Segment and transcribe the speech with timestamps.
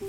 [0.00, 0.06] Io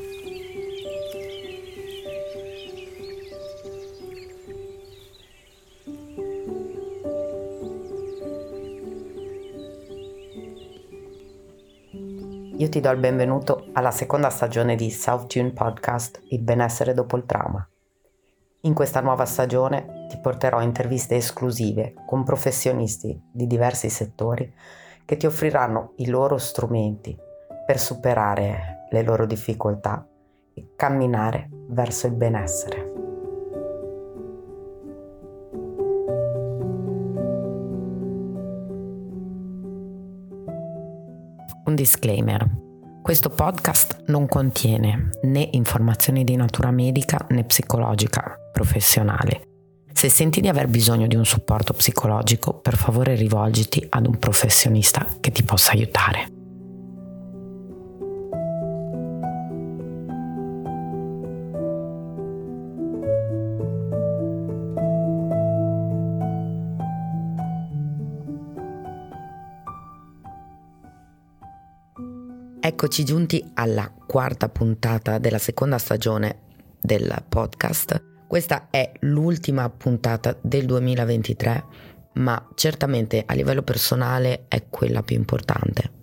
[12.70, 17.26] ti do il benvenuto alla seconda stagione di South Tune Podcast Il benessere dopo il
[17.26, 17.68] trauma.
[18.62, 24.54] In questa nuova stagione ti porterò interviste esclusive con professionisti di diversi settori
[25.04, 27.18] che ti offriranno i loro strumenti
[27.66, 30.08] per superare le loro difficoltà
[30.54, 32.94] e camminare verso il benessere.
[41.66, 42.48] Un disclaimer.
[43.02, 49.44] Questo podcast non contiene né informazioni di natura medica né psicologica professionale.
[49.94, 55.06] Se senti di aver bisogno di un supporto psicologico, per favore rivolgiti ad un professionista
[55.20, 56.39] che ti possa aiutare.
[72.82, 76.40] Eccoci giunti alla quarta puntata della seconda stagione
[76.80, 78.02] del podcast.
[78.26, 81.66] Questa è l'ultima puntata del 2023,
[82.14, 85.99] ma certamente a livello personale è quella più importante.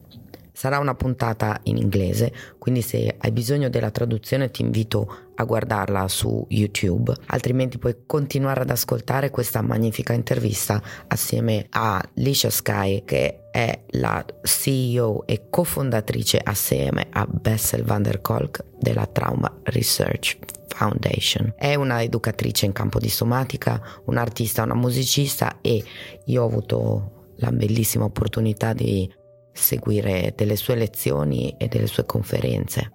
[0.56, 6.08] Sarà una puntata in inglese, quindi se hai bisogno della traduzione ti invito a guardarla
[6.08, 13.50] su YouTube, altrimenti puoi continuare ad ascoltare questa magnifica intervista assieme a Lisha Sky che
[13.50, 21.52] è la CEO e cofondatrice assieme a Bessel van der Kolk della Trauma Research Foundation.
[21.54, 25.84] È una educatrice in campo di somatica, un'artista, una musicista e
[26.24, 29.24] io ho avuto la bellissima opportunità di
[29.56, 32.92] seguire delle sue lezioni e delle sue conferenze.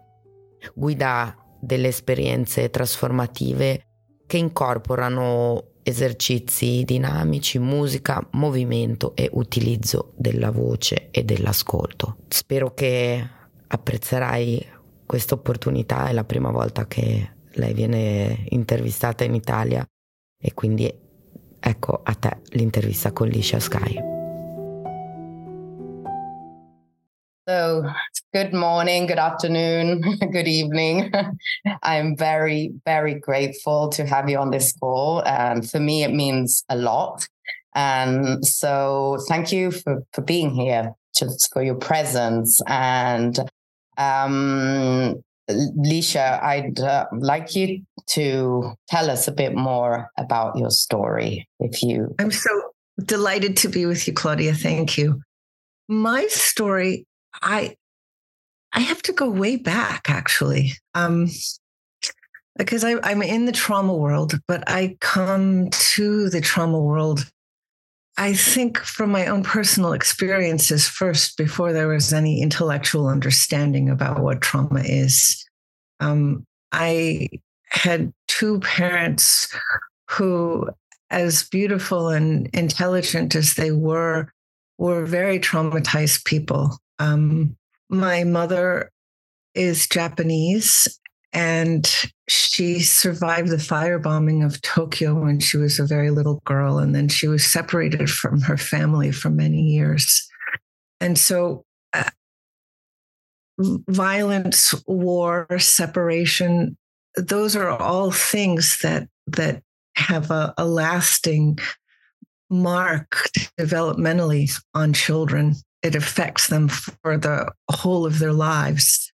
[0.74, 3.86] Guida delle esperienze trasformative
[4.26, 12.18] che incorporano esercizi dinamici, musica, movimento e utilizzo della voce e dell'ascolto.
[12.28, 13.28] Spero che
[13.68, 14.66] apprezzerai
[15.06, 19.86] questa opportunità, è la prima volta che lei viene intervistata in Italia
[20.42, 20.92] e quindi
[21.60, 24.11] ecco a te l'intervista con Liscia Sky.
[27.48, 27.90] So,
[28.36, 31.12] good morning, good afternoon, good evening.
[31.82, 35.24] I'm very, very grateful to have you on this call.
[35.26, 37.28] And for me, it means a lot.
[37.74, 42.62] And so, thank you for, for being here, just for your presence.
[42.68, 43.40] And
[43.98, 51.48] um, Licia, I'd uh, like you to tell us a bit more about your story,
[51.60, 52.14] if you.
[52.20, 52.52] I'm so
[53.04, 54.54] delighted to be with you, Claudia.
[54.54, 55.22] Thank you.
[55.88, 57.08] My story
[57.42, 57.76] I
[58.74, 60.74] I have to go way back actually.
[60.94, 61.30] Um,
[62.58, 67.30] because I, I'm in the trauma world, but I come to the trauma world,
[68.18, 74.20] I think, from my own personal experiences first, before there was any intellectual understanding about
[74.22, 75.46] what trauma is.
[76.02, 77.30] Um, I
[77.70, 79.48] had two parents
[80.10, 80.70] who,
[81.10, 84.30] as beautiful and intelligent as they were,
[84.78, 86.78] were very traumatized people.
[87.02, 87.58] Um,
[87.90, 88.92] my mother
[89.56, 91.00] is Japanese
[91.34, 91.90] and
[92.30, 96.78] she survived the firebombing of Tokyo when she was a very little girl.
[96.78, 100.28] And then she was separated from her family for many years.
[101.00, 102.10] And so, uh,
[103.58, 106.78] violence, war, separation,
[107.16, 109.64] those are all things that, that
[109.96, 111.58] have a, a lasting
[112.50, 119.12] mark developmentally on children it affects them for the whole of their lives.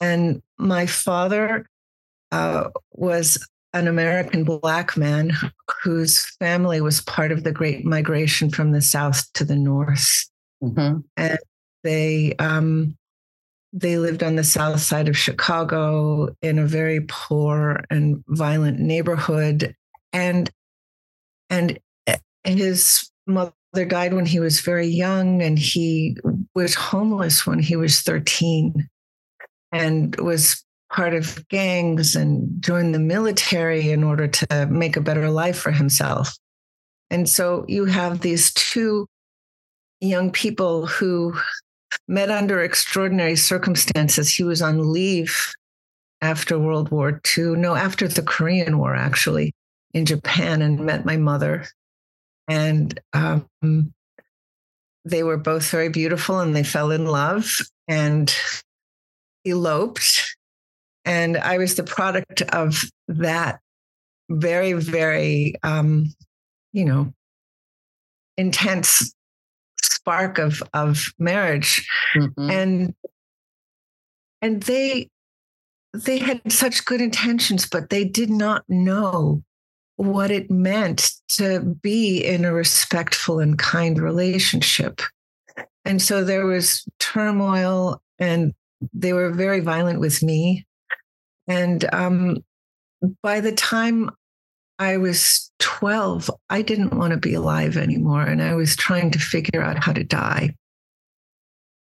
[0.00, 1.66] And my father
[2.32, 5.32] uh, was an American black man
[5.82, 10.28] whose family was part of the Great Migration from the South to the North,
[10.62, 11.00] mm-hmm.
[11.16, 11.38] and
[11.84, 12.96] they um,
[13.72, 19.74] they lived on the south side of Chicago in a very poor and violent neighborhood,
[20.12, 20.50] and
[21.50, 21.78] and
[22.44, 23.52] his mother
[23.84, 26.16] died when he was very young and he
[26.54, 28.88] was homeless when he was 13
[29.72, 35.28] and was part of gangs and joined the military in order to make a better
[35.30, 36.36] life for himself.
[37.10, 39.06] And so you have these two
[40.00, 41.34] young people who
[42.08, 44.34] met under extraordinary circumstances.
[44.34, 45.52] He was on leave
[46.20, 49.52] after World War II, no, after the Korean War, actually,
[49.92, 51.66] in Japan, and met my mother
[52.48, 53.92] and um,
[55.04, 57.58] they were both very beautiful and they fell in love
[57.88, 58.34] and
[59.46, 60.36] eloped
[61.04, 63.60] And I was the product of that
[64.28, 66.12] very, very, um,
[66.72, 67.12] you know,
[68.36, 69.14] intense
[69.80, 72.50] spark of of marriage, mm-hmm.
[72.50, 72.94] and
[74.42, 75.08] and they
[75.94, 79.42] they had such good intentions, but they did not know
[79.96, 85.00] what it meant to be in a respectful and kind relationship.
[85.84, 88.52] And so there was turmoil, and
[88.92, 90.66] they were very violent with me.
[91.48, 92.38] And um,
[93.22, 94.10] by the time
[94.78, 98.22] I was 12, I didn't want to be alive anymore.
[98.22, 100.54] And I was trying to figure out how to die.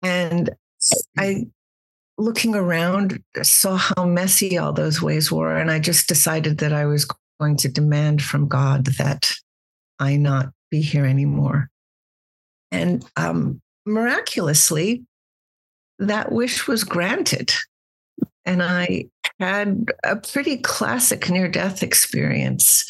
[0.03, 0.51] And
[1.17, 1.47] I,
[2.19, 5.57] looking around, saw how messy all those ways were.
[5.57, 7.07] And I just decided that I was
[7.43, 9.33] going to demand from God that
[9.99, 11.71] I not be here anymore.
[12.71, 15.05] And um, miraculously,
[15.99, 17.53] that wish was granted.
[18.45, 19.07] And I
[19.41, 22.89] had a pretty classic near death experience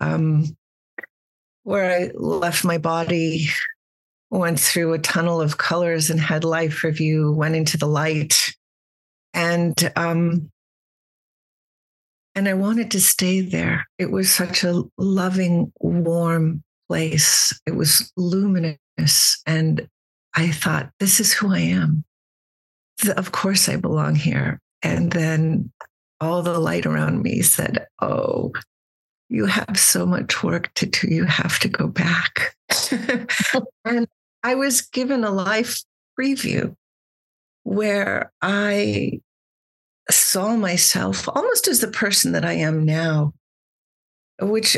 [0.00, 0.56] um,
[1.64, 3.48] where I left my body,
[4.30, 8.54] went through a tunnel of colors and had life review, went into the light.
[9.34, 10.50] And um,
[12.34, 13.86] and I wanted to stay there.
[13.98, 17.58] It was such a loving, warm place.
[17.66, 19.42] It was luminous.
[19.46, 19.88] And
[20.34, 22.04] I thought, this is who I am.
[23.16, 24.60] Of course, I belong here.
[24.82, 25.72] And then
[26.20, 28.52] all the light around me said, Oh,
[29.28, 31.08] you have so much work to do.
[31.08, 32.54] You have to go back.
[33.84, 34.06] and
[34.42, 35.82] I was given a life
[36.18, 36.74] preview
[37.62, 39.20] where I
[40.10, 43.32] saw myself almost as the person that I am now,
[44.40, 44.76] which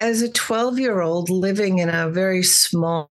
[0.00, 3.10] as a 12 year old living in a very small,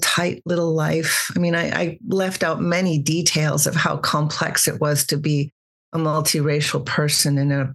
[0.00, 4.80] tight little life, I mean, I, I, left out many details of how complex it
[4.80, 5.52] was to be
[5.92, 7.74] a multiracial person in a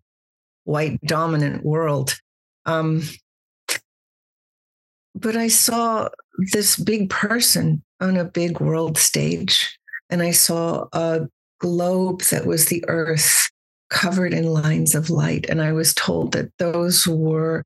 [0.63, 2.15] white dominant world.
[2.65, 3.03] Um,
[5.13, 6.09] but I saw
[6.51, 9.77] this big person on a big world stage,
[10.09, 11.27] and I saw a
[11.59, 13.49] globe that was the earth
[13.89, 15.45] covered in lines of light.
[15.49, 17.63] And I was told that those were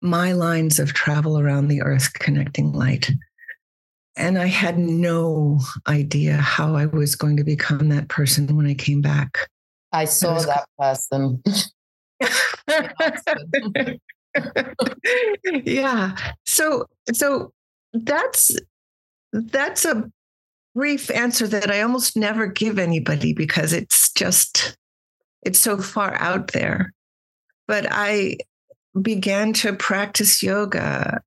[0.00, 3.10] my lines of travel around the earth connecting light.
[4.16, 8.74] And I had no idea how I was going to become that person when I
[8.74, 9.48] came back.
[9.92, 11.42] I saw I that person.
[15.64, 16.16] yeah.
[16.44, 17.52] So so
[17.92, 18.56] that's
[19.32, 20.10] that's a
[20.74, 24.76] brief answer that I almost never give anybody because it's just,
[25.42, 26.92] it's so far out there.
[27.68, 28.38] But I
[29.00, 31.22] began to practice yoga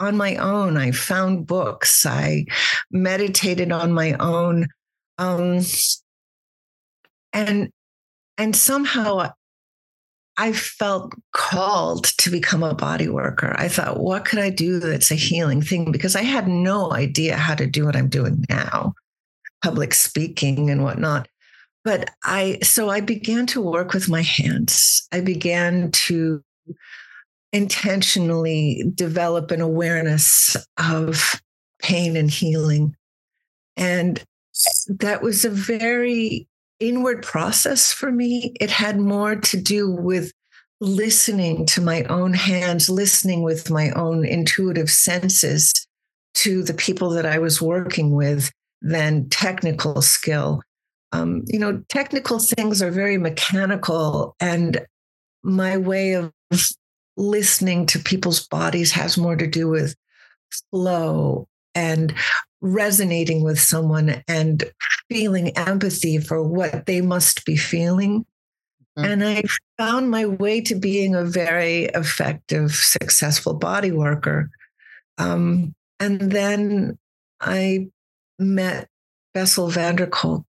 [0.00, 0.76] on my own.
[0.76, 2.04] I found books.
[2.06, 2.46] I
[2.90, 4.68] meditated on my own.
[5.18, 5.60] Um,
[7.32, 7.70] and
[8.38, 9.30] and somehow
[10.38, 13.54] I felt called to become a body worker.
[13.58, 15.90] I thought, what could I do that's a healing thing?
[15.90, 18.94] Because I had no idea how to do what I'm doing now,
[19.62, 21.28] public speaking and whatnot.
[21.84, 25.06] But I, so I began to work with my hands.
[25.12, 26.42] I began to
[27.52, 31.40] intentionally develop an awareness of
[31.80, 32.94] pain and healing.
[33.76, 34.22] And
[34.88, 36.48] that was a very
[36.80, 38.54] inward process for me.
[38.60, 40.32] It had more to do with
[40.80, 45.72] listening to my own hands, listening with my own intuitive senses
[46.34, 48.50] to the people that I was working with
[48.82, 50.62] than technical skill.
[51.12, 54.84] Um, you know, technical things are very mechanical, and
[55.42, 56.32] my way of
[57.16, 59.94] listening to people's bodies has more to do with
[60.70, 62.14] flow and
[62.60, 64.64] resonating with someone and
[65.08, 68.24] feeling empathy for what they must be feeling.
[68.98, 69.04] Mm-hmm.
[69.04, 69.42] And I
[69.78, 74.50] found my way to being a very effective, successful body worker.
[75.18, 76.98] Um, and then
[77.40, 77.88] I
[78.38, 78.88] met
[79.34, 80.46] Bessel van der Kolk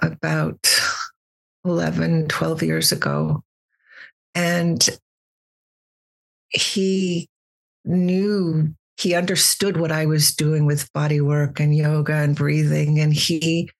[0.00, 0.58] about
[1.64, 3.42] 11, 12 years ago.
[4.34, 4.88] And
[6.50, 7.28] he
[7.84, 12.98] knew he understood what I was doing with body work and yoga and breathing.
[12.98, 13.70] And he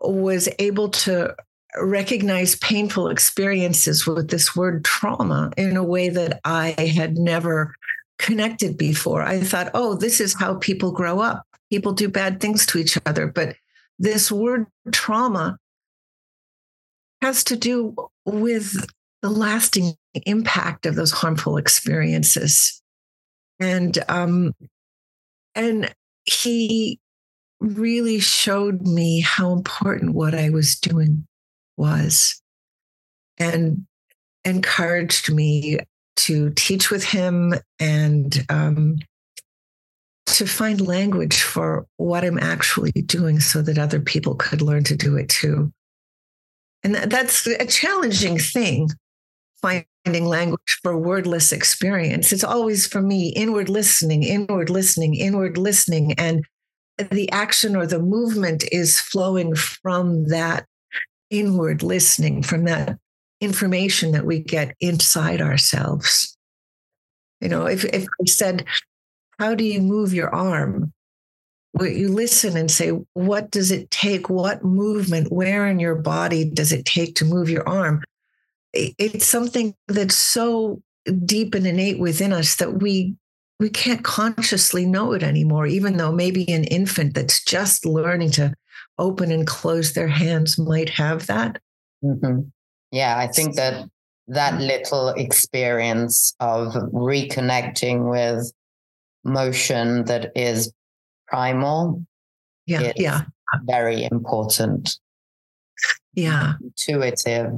[0.00, 1.36] was able to
[1.78, 7.74] recognize painful experiences with this word trauma in a way that I had never
[8.18, 9.22] connected before.
[9.22, 11.46] I thought, oh, this is how people grow up.
[11.70, 13.26] People do bad things to each other.
[13.26, 13.54] But
[13.98, 15.58] this word trauma
[17.20, 18.86] has to do with
[19.20, 22.80] the lasting impact of those harmful experiences
[23.60, 24.54] and um,
[25.54, 25.92] and
[26.24, 27.00] he
[27.60, 31.26] really showed me how important what I was doing
[31.76, 32.40] was
[33.38, 33.86] and
[34.44, 35.78] encouraged me
[36.16, 38.98] to teach with him and um,
[40.26, 44.96] to find language for what I'm actually doing so that other people could learn to
[44.96, 45.72] do it too.
[46.82, 48.90] And that's a challenging thing,
[50.06, 52.32] language for wordless experience.
[52.32, 56.12] It's always for me inward listening, inward listening, inward listening.
[56.14, 56.44] And
[57.10, 60.66] the action or the movement is flowing from that
[61.30, 62.98] inward listening, from that
[63.40, 66.36] information that we get inside ourselves.
[67.40, 68.64] You know, if, if I said,
[69.38, 70.92] How do you move your arm?
[71.74, 74.28] Well, you listen and say, What does it take?
[74.28, 78.02] What movement, where in your body does it take to move your arm?
[78.98, 80.82] It's something that's so
[81.24, 83.16] deep and innate within us that we
[83.60, 88.54] we can't consciously know it anymore, even though maybe an infant that's just learning to
[88.98, 91.60] open and close their hands might have that.
[92.04, 92.42] Mm-hmm.
[92.92, 93.88] Yeah, I think that
[94.28, 98.52] that little experience of reconnecting with
[99.24, 100.72] motion that is
[101.26, 102.04] primal
[102.66, 103.22] yeah is yeah.
[103.64, 104.98] very important.
[106.14, 106.54] Yeah.
[106.62, 107.52] Intuitive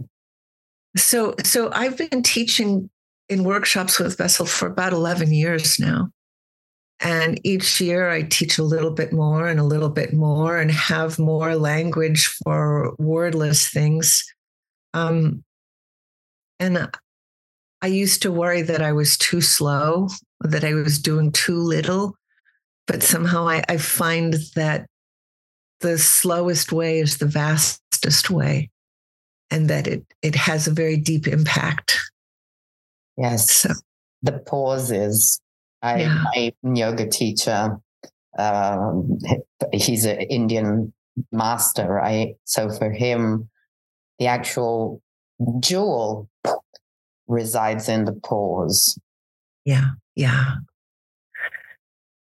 [0.96, 2.90] so so i've been teaching
[3.28, 6.10] in workshops with Bessel for about 11 years now
[7.00, 10.70] and each year I teach a little bit more and a little bit more and
[10.70, 14.22] have more language for wordless things.
[14.92, 15.42] Um,
[16.58, 16.90] and
[17.80, 20.08] I used to worry that I was too slow,
[20.42, 22.16] that I was doing too little.
[22.86, 24.86] But somehow I, I find that
[25.80, 28.68] the slowest way is the vastest way
[29.50, 31.98] and that it, it has a very deep impact.
[33.16, 33.50] Yes.
[33.50, 33.70] So,
[34.22, 35.40] the pauses
[35.82, 36.24] I, yeah.
[36.34, 37.78] my yoga teacher,
[38.38, 39.18] um,
[39.72, 40.92] he's an Indian
[41.32, 42.34] master, right?
[42.44, 43.48] So for him,
[44.18, 45.00] the actual
[45.60, 46.28] jewel
[47.26, 48.98] resides in the pause.
[49.64, 50.56] Yeah, yeah.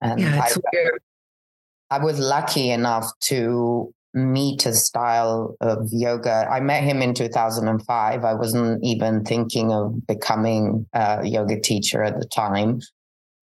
[0.01, 0.89] And yeah, I,
[1.91, 6.47] I was lucky enough to meet to style of yoga.
[6.49, 8.23] I met him in 2005.
[8.23, 12.79] I wasn't even thinking of becoming a yoga teacher at the time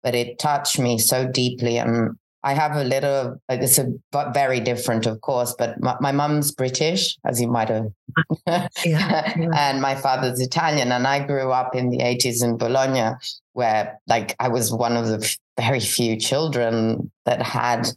[0.04, 1.78] but it touched me so deeply.
[1.78, 2.10] And
[2.44, 6.52] I have a little, it's a but very different, of course, but my, my mum's
[6.52, 7.86] British, as you might have,
[8.46, 9.48] yeah, yeah.
[9.54, 10.92] and my father's Italian.
[10.92, 13.16] And I grew up in the 80s in Bologna,
[13.54, 17.88] where like I was one of the very few children that had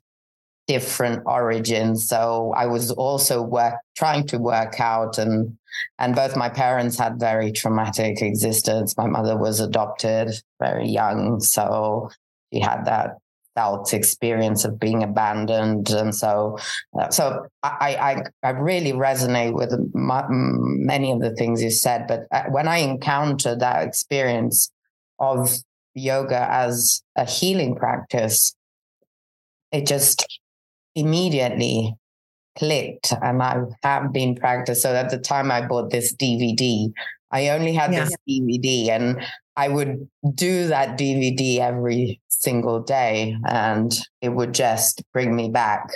[0.68, 2.08] different origins.
[2.08, 5.58] So I was also work trying to work out and
[6.00, 8.98] and both my parents had very traumatic existence.
[8.98, 12.10] My mother was adopted very young, so
[12.52, 13.18] she had that
[13.56, 16.58] felt experience of being abandoned, and so
[17.00, 22.06] uh, so I, I I really resonate with my, many of the things you said.
[22.08, 24.72] But uh, when I encountered that experience
[25.20, 25.58] of
[25.96, 28.56] yoga as a healing practice,
[29.72, 30.26] it just
[30.98, 31.96] immediately
[32.58, 34.82] clicked and I have been practiced.
[34.82, 36.92] So at the time I bought this DVD,
[37.32, 38.06] I only had yeah.
[38.06, 39.22] this DVD and
[39.56, 45.88] I would do that DVD every single day and it would just bring me back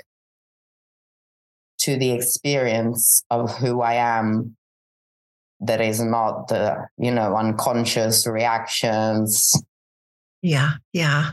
[1.80, 4.56] to the experience of who I am
[5.62, 9.54] that is not the, you know, unconscious reactions.
[10.42, 11.32] Yeah, yeah.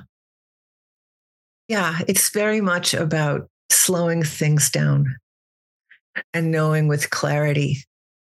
[1.66, 3.48] Yeah, it's very much about
[3.88, 5.16] slowing things down
[6.35, 7.78] and knowing with clarity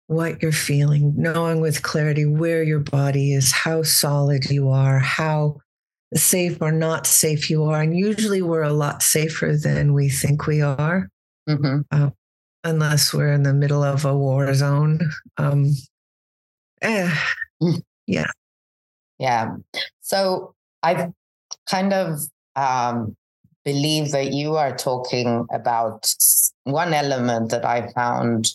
[0.09, 5.57] what you're feeling, knowing with clarity where your body is, how solid you are, how
[6.15, 7.81] safe or not safe you are.
[7.81, 11.09] And usually we're a lot safer than we think we are,
[11.49, 11.81] mm-hmm.
[11.91, 12.11] uh,
[12.63, 15.01] unless we're in the middle of a war zone.
[15.39, 15.73] Um,
[16.83, 17.11] eh,
[17.63, 17.81] mm.
[18.07, 18.31] yeah.
[19.19, 19.57] Yeah.
[20.03, 21.11] So I've
[21.71, 22.19] kind of
[22.55, 23.17] um,
[23.65, 26.13] believe that you are talking about
[26.65, 28.51] one element that I found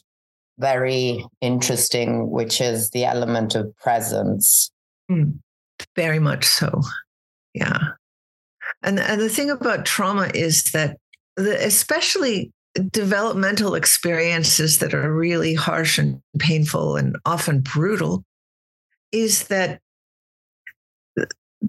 [0.57, 4.71] very interesting, which is the element of presence.
[5.09, 5.39] Mm,
[5.95, 6.81] very much so.
[7.53, 7.79] Yeah.
[8.83, 10.97] And, and the thing about trauma is that,
[11.35, 12.51] the, especially
[12.91, 18.23] developmental experiences that are really harsh and painful and often brutal,
[19.11, 19.79] is that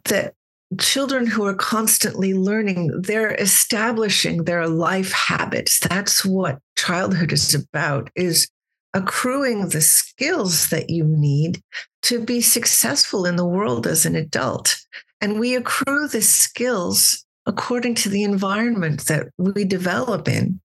[0.04, 0.35] that
[0.78, 5.80] children who are constantly learning, they're establishing their life habits.
[5.80, 8.48] That's what childhood is about, is
[8.94, 11.60] accruing the skills that you need
[12.02, 14.76] to be successful in the world as an adult.
[15.20, 20.60] And we accrue the skills according to the environment that we develop in.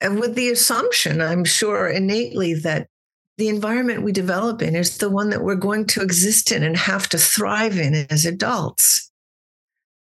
[0.00, 2.88] And with the assumption, I'm sure innately, that
[3.36, 6.76] the environment we develop in is the one that we're going to exist in and
[6.76, 9.07] have to thrive in as adults.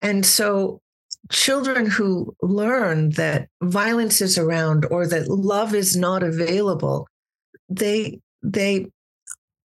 [0.02, 0.82] And so
[1.30, 7.08] children who learn that violence is around or that love is not available,
[7.70, 8.88] they they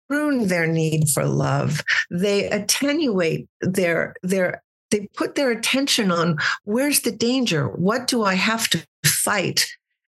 [0.09, 1.83] prune their need for love.
[2.11, 7.69] They attenuate their their they put their attention on where's the danger?
[7.69, 9.67] What do I have to fight?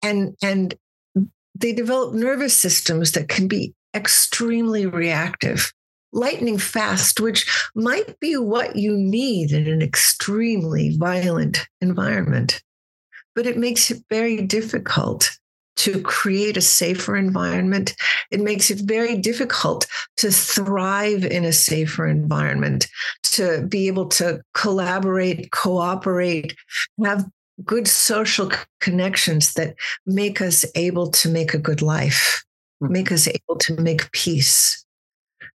[0.03, 0.75] And and
[1.55, 5.73] they develop nervous systems that can be extremely reactive,
[6.13, 12.63] lightning fast, which might be what you need in an extremely violent environment.
[13.35, 15.39] But it makes it very difficult
[15.77, 17.95] to create a safer environment.
[18.33, 19.87] It makes it very difficult
[20.17, 22.89] to thrive in a safer environment,
[23.23, 26.57] to be able to collaborate, cooperate,
[27.05, 27.25] have
[27.65, 28.51] good social
[28.81, 32.45] connections that make us able to make a good life,
[32.83, 32.93] mm-hmm.
[32.93, 34.85] make us able to make peace.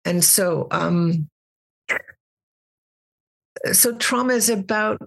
[0.05, 1.29] And so, um,
[3.71, 5.01] so trauma is about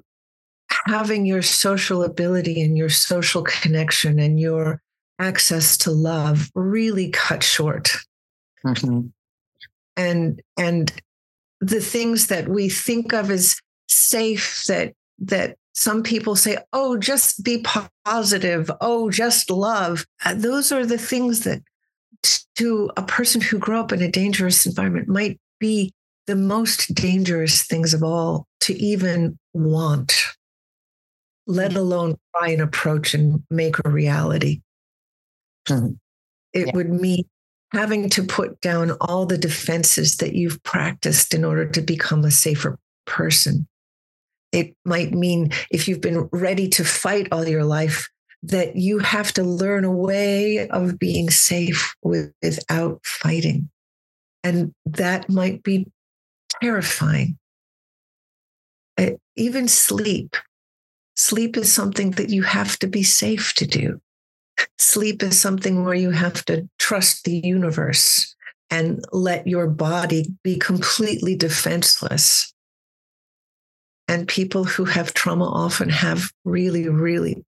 [0.87, 4.81] having your social ability and your social connection and your
[5.19, 7.93] access to love really cut short.
[8.65, 9.07] Mm-hmm.
[9.97, 10.93] And and
[11.61, 17.43] the things that we think of as safe that that some people say, oh, just
[17.43, 17.65] be
[18.05, 18.71] positive.
[18.81, 20.07] Oh, just love.
[20.25, 21.63] Uh, those are the things that
[22.57, 25.93] to a person who grew up in a dangerous environment might be
[26.27, 30.23] the most dangerous things of all to even want,
[31.47, 34.63] let alone try and approach and make a reality.
[35.69, 35.93] Mm-hmm.
[36.53, 36.73] It yeah.
[36.75, 37.25] would mean
[37.73, 42.31] having to put down all the defenses that you've practiced in order to become a
[42.31, 43.67] safer person.
[44.53, 48.09] It might mean if you've been ready to fight all your life,
[48.45, 53.71] that you have to learn a way of being safe with, without fighting.
[54.43, 55.87] And that might be
[56.61, 57.39] terrifying.
[58.99, 60.37] Uh, even sleep.
[61.17, 64.01] Sleep is something that you have to be safe to do.
[64.79, 68.37] Sleep is something where you have to trust the universe
[68.71, 72.53] and let your body be completely defenseless
[74.07, 77.45] and people who have trauma often have really, really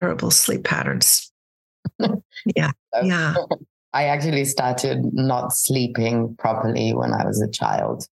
[0.00, 1.32] terrible sleep patterns.
[2.56, 2.70] yeah.
[3.02, 3.34] Yeah.
[3.92, 8.06] I actually started not sleeping properly when I was a child.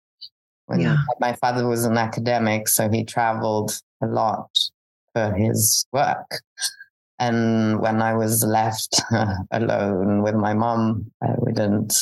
[0.66, 0.98] When yeah.
[1.20, 4.50] my father was an academic, so he traveled a lot
[5.14, 6.40] for his work.
[7.18, 9.00] And when I was left
[9.50, 11.94] alone with my mom, I wouldn't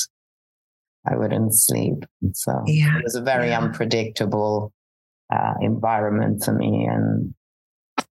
[1.09, 2.05] I wouldn't sleep.
[2.33, 2.99] So yeah.
[2.99, 3.61] it was a very yeah.
[3.61, 4.73] unpredictable
[5.33, 7.35] uh, environment for me, and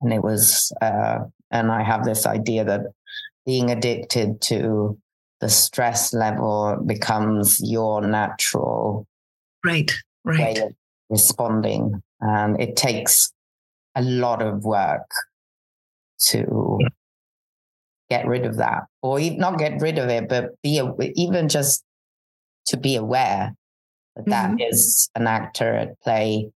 [0.01, 1.19] and it was uh,
[1.51, 2.81] and I have this idea that
[3.45, 4.97] being addicted to
[5.39, 9.07] the stress level becomes your natural
[9.65, 9.91] right
[10.23, 10.73] right way of
[11.09, 13.31] responding, and it takes
[13.95, 15.09] a lot of work
[16.19, 16.87] to yeah.
[18.09, 20.81] get rid of that, or not get rid of it, but be
[21.15, 21.83] even just
[22.67, 23.55] to be aware
[24.15, 24.57] that, mm-hmm.
[24.57, 26.49] that is an actor at play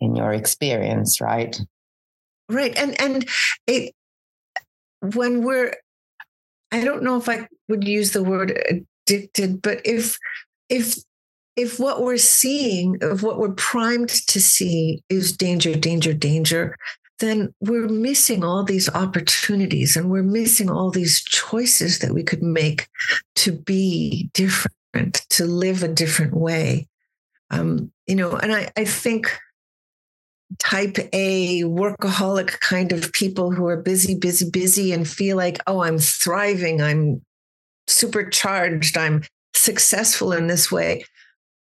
[0.00, 1.60] in your experience, right?
[2.48, 2.76] Right.
[2.76, 3.28] And and
[3.66, 3.94] it
[5.00, 5.74] when we're
[6.72, 10.18] I don't know if I would use the word addicted, but if
[10.68, 10.96] if
[11.56, 16.76] if what we're seeing, if what we're primed to see is danger, danger, danger,
[17.18, 22.42] then we're missing all these opportunities and we're missing all these choices that we could
[22.42, 22.86] make
[23.34, 26.86] to be different, to live a different way.
[27.50, 29.36] Um, you know, and I, I think
[30.58, 35.82] type A workaholic kind of people who are busy, busy, busy and feel like, oh,
[35.82, 37.22] I'm thriving, I'm
[37.86, 41.04] supercharged, I'm successful in this way.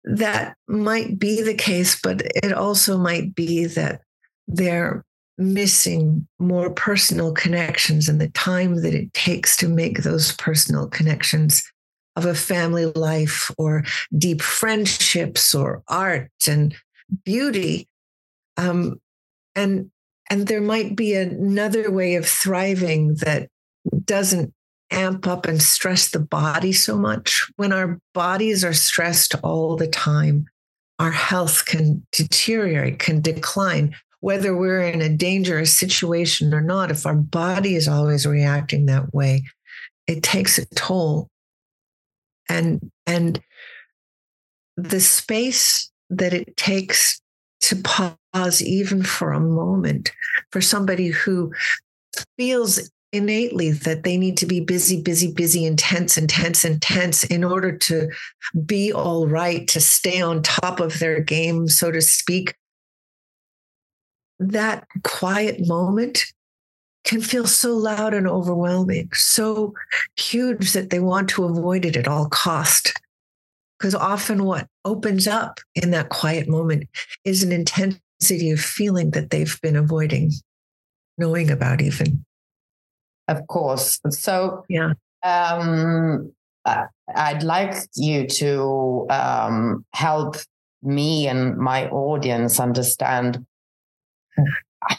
[0.05, 4.01] That might be the case, but it also might be that
[4.47, 5.05] they're
[5.39, 11.63] missing more personal connections and the time that it takes to make those personal connections
[12.15, 13.85] of a family life or
[14.17, 16.75] deep friendships or art and
[17.25, 17.87] beauty
[18.57, 19.01] um,
[19.55, 19.91] and
[20.29, 23.49] and there might be another way of thriving that
[24.05, 24.53] doesn't
[24.91, 27.49] amp up and stress the body so much.
[27.57, 30.47] When our bodies are stressed all the time,
[30.99, 36.91] our health can deteriorate, can decline, whether we're in a dangerous situation or not.
[36.91, 39.45] If our body is always reacting that way,
[40.07, 41.29] it takes a toll.
[42.49, 43.41] And and
[44.77, 47.21] the space that it takes
[47.63, 47.77] to
[48.37, 50.13] pause even for a moment
[50.51, 51.53] for somebody who
[52.37, 57.77] feels innately that they need to be busy, busy, busy, intense, intense, intense in order
[57.77, 58.09] to
[58.67, 62.55] be all right, to stay on top of their game, so to speak.
[64.39, 66.25] That quiet moment
[67.05, 69.73] can feel so loud and overwhelming, so
[70.17, 72.93] huge that they want to avoid it at all cost.
[73.79, 76.89] Because often what opens up in that quiet moment
[77.25, 77.53] is an
[78.21, 80.33] intensity of feeling that they've been avoiding
[81.19, 82.25] knowing about even.
[83.29, 84.01] Of course.
[84.11, 84.93] So yeah.
[85.23, 86.33] Um,
[87.15, 90.37] I'd like you to um, help
[90.83, 93.45] me and my audience understand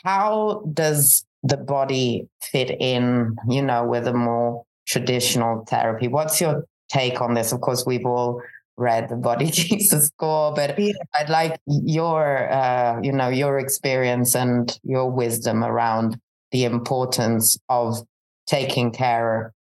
[0.04, 6.08] how does the body fit in, you know, with a more traditional therapy.
[6.08, 7.52] What's your take on this?
[7.52, 8.42] Of course, we've all
[8.78, 9.46] read the body
[9.90, 10.94] the score but yeah.
[11.16, 16.20] i'd like your uh, you know your experience and your wisdom around
[16.52, 17.98] the importance of
[18.46, 19.54] taking care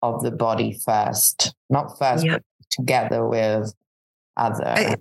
[0.00, 2.34] of the body first not first yeah.
[2.34, 3.72] but together with
[4.36, 4.96] other I,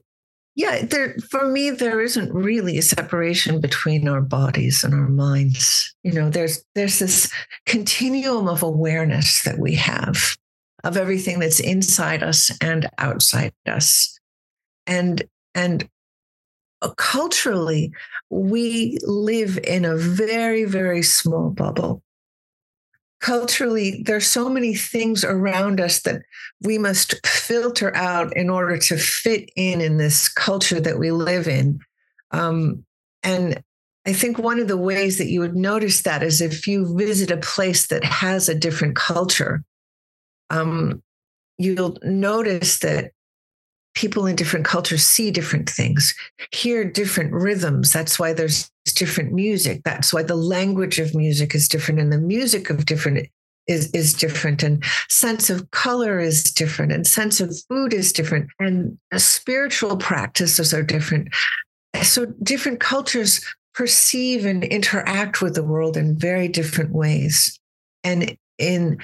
[0.55, 5.95] yeah there for me there isn't really a separation between our bodies and our minds
[6.03, 7.31] you know there's there's this
[7.65, 10.37] continuum of awareness that we have
[10.83, 14.19] of everything that's inside us and outside us.
[14.87, 15.87] And and
[16.81, 17.91] uh, culturally,
[18.29, 22.01] we live in a very, very small bubble.
[23.19, 26.23] Culturally, there's so many things around us that
[26.63, 31.47] we must filter out in order to fit in in this culture that we live
[31.47, 31.79] in.
[32.31, 32.83] Um,
[33.21, 33.61] and
[34.07, 37.29] I think one of the ways that you would notice that is if you visit
[37.29, 39.63] a place that has a different culture
[40.51, 41.01] um,
[41.57, 43.11] you'll notice that
[43.93, 46.13] people in different cultures see different things,
[46.51, 47.91] hear different rhythms.
[47.91, 49.81] That's why there's different music.
[49.83, 53.27] That's why the language of music is different and the music of different
[53.67, 58.49] is, is different and sense of color is different and sense of food is different
[58.59, 61.29] and spiritual practices are different.
[62.01, 67.59] So different cultures perceive and interact with the world in very different ways.
[68.03, 68.97] And in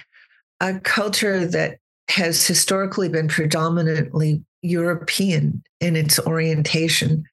[0.60, 1.78] a culture that
[2.10, 7.26] has historically been predominantly European in its orientation.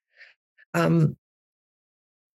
[0.74, 1.16] Um,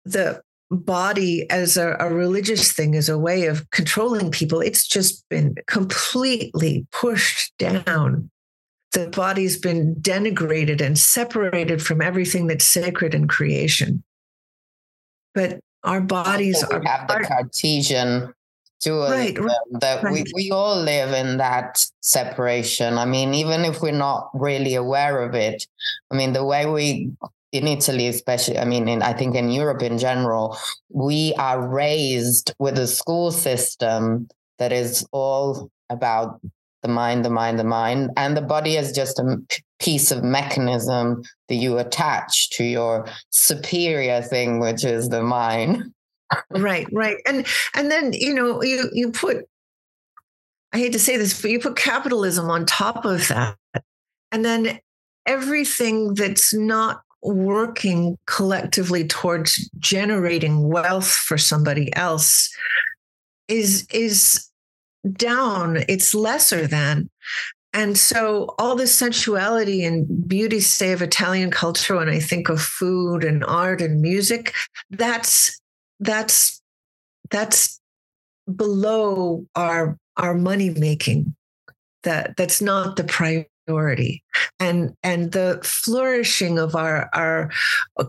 [0.05, 5.27] the body as a, a, religious thing, as a way of controlling people, it's just
[5.29, 8.31] been completely pushed down.
[8.93, 14.03] The body's been denigrated and separated from everything that's sacred in creation.
[15.35, 16.83] But our bodies are.
[16.83, 18.33] have the Cartesian
[18.87, 20.13] right, right, that right.
[20.13, 22.99] we, we all live in that separation.
[22.99, 25.67] I mean, even if we're not really aware of it,
[26.11, 27.13] I mean, the way we
[27.53, 30.59] in Italy, especially, I mean, in, I think in Europe in general,
[30.91, 36.41] we are raised with a school system that is all about
[36.83, 39.41] the mind, the mind, the mind, and the body is just a
[39.79, 45.94] piece of mechanism that you attach to your superior thing, which is the mind
[46.51, 49.47] right right and and then you know you you put
[50.73, 53.57] i hate to say this but you put capitalism on top of that
[54.33, 54.79] and then
[55.27, 62.55] everything that's not working collectively towards generating wealth for somebody else
[63.49, 64.49] is is
[65.13, 67.09] down it's lesser than
[67.73, 72.61] and so all this sensuality and beauty say of italian culture when i think of
[72.61, 74.55] food and art and music
[74.91, 75.61] that's
[76.05, 76.63] that's
[77.31, 77.81] that's
[78.55, 81.35] below our our money making.
[82.05, 84.23] That that's not the priority.
[84.61, 87.51] And and the flourishing of our our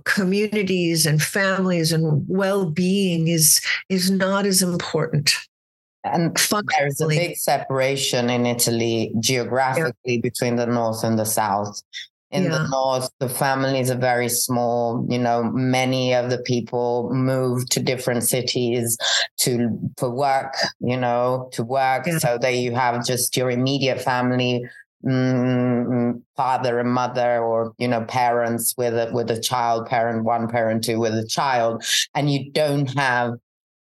[0.04, 5.34] communities and families and well-being is is not as important.
[6.04, 6.38] And
[6.78, 10.22] there's a big separation in Italy geographically yeah.
[10.22, 11.82] between the north and the south
[12.32, 12.50] in yeah.
[12.50, 17.80] the north the families are very small you know many of the people move to
[17.80, 18.98] different cities
[19.38, 22.18] to for work you know to work yeah.
[22.18, 24.66] so that you have just your immediate family
[25.06, 30.48] mm, father and mother or you know parents with a with a child parent one
[30.48, 31.84] parent two with a child
[32.16, 33.34] and you don't have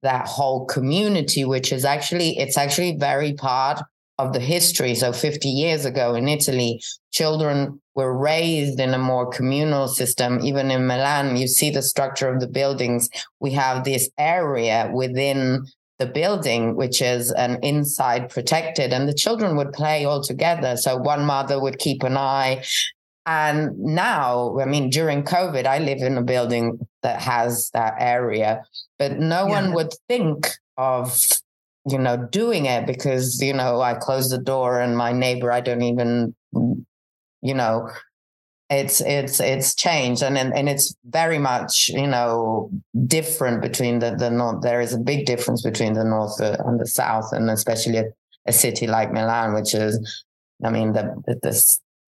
[0.01, 3.81] that whole community which is actually it's actually very part
[4.19, 4.95] of the history.
[4.95, 10.39] So 50 years ago in Italy, children were raised in a more communal system.
[10.43, 13.09] Even in Milan, you see the structure of the buildings.
[13.39, 15.65] We have this area within
[15.99, 20.75] the building, which is an inside protected, and the children would play all together.
[20.75, 22.63] So one mother would keep an eye.
[23.25, 28.63] And now, I mean, during COVID, I live in a building that has that area,
[28.99, 29.61] but no yeah.
[29.61, 31.25] one would think of
[31.85, 35.61] you know, doing it because, you know, I close the door and my neighbor, I
[35.61, 36.35] don't even,
[37.41, 37.89] you know,
[38.69, 40.23] it's it's it's changed.
[40.23, 42.69] And, and and it's very much you know
[43.07, 46.87] different between the the north there is a big difference between the north and the
[46.87, 48.05] south and especially a,
[48.47, 50.23] a city like milan which is
[50.63, 51.51] i mean the, the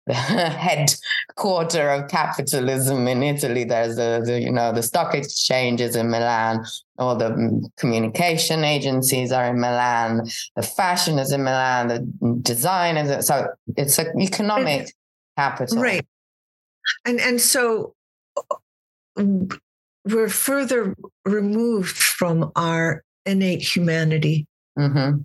[0.13, 3.65] the headquarter of capitalism in Italy.
[3.65, 6.65] There's the, the, you know the stock exchanges in Milan.
[6.99, 10.29] All the communication agencies are in Milan.
[10.55, 11.89] The fashion is in Milan.
[11.89, 14.93] The design is so it's an economic
[15.37, 15.83] capital.
[15.83, 16.07] Right
[17.05, 17.95] and and so
[19.17, 24.47] we're further removed from our innate humanity
[24.79, 25.19] mm-hmm.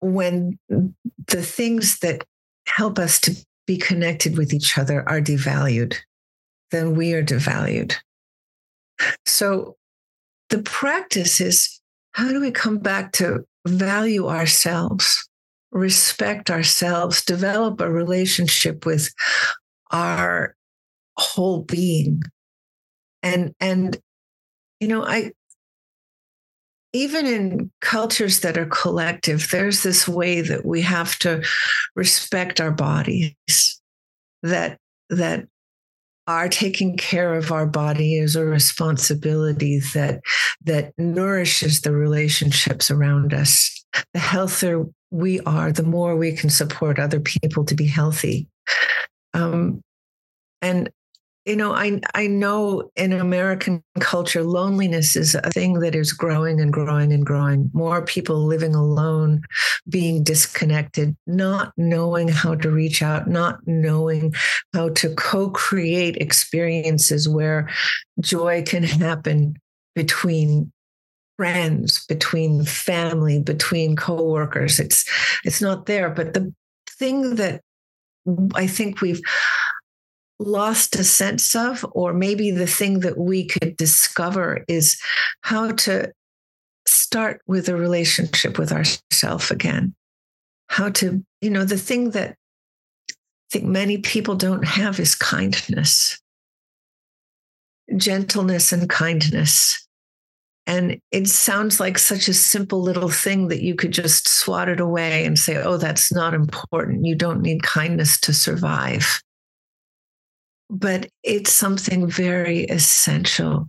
[0.00, 2.24] when the things that
[2.66, 3.34] help us to
[3.66, 5.96] be connected with each other are devalued
[6.70, 7.94] then we are devalued.
[9.24, 9.76] So
[10.50, 11.80] the practice is
[12.12, 15.28] how do we come back to value ourselves
[15.72, 19.12] respect ourselves develop a relationship with
[19.90, 20.54] our
[21.18, 22.22] whole being?
[23.22, 23.98] And and
[24.80, 25.32] you know i
[26.92, 31.42] even in cultures that are collective there's this way that we have to
[31.94, 33.80] respect our bodies
[34.42, 34.78] that
[35.10, 35.46] that
[36.26, 40.20] our taking care of our body is a responsibility that
[40.64, 43.84] that nourishes the relationships around us.
[44.12, 48.48] The healthier we are the more we can support other people to be healthy.
[49.34, 49.80] Um,
[50.60, 50.90] and
[51.46, 56.60] you know, I I know in American culture, loneliness is a thing that is growing
[56.60, 57.70] and growing and growing.
[57.72, 59.42] More people living alone,
[59.88, 64.34] being disconnected, not knowing how to reach out, not knowing
[64.74, 67.70] how to co-create experiences where
[68.20, 69.54] joy can happen
[69.94, 70.72] between
[71.36, 74.80] friends, between family, between coworkers.
[74.80, 75.04] It's
[75.44, 76.10] it's not there.
[76.10, 76.52] But the
[76.98, 77.60] thing that
[78.54, 79.20] I think we've
[80.38, 85.00] lost a sense of, or maybe the thing that we could discover is
[85.42, 86.12] how to
[86.86, 89.94] start with a relationship with ourself again.
[90.68, 92.36] How to, you know, the thing that
[93.10, 93.14] I
[93.50, 96.20] think many people don't have is kindness,
[97.96, 99.86] gentleness, and kindness.
[100.66, 104.80] And it sounds like such a simple little thing that you could just swat it
[104.80, 107.06] away and say, oh, that's not important.
[107.06, 109.22] You don't need kindness to survive.
[110.68, 113.68] But it's something very essential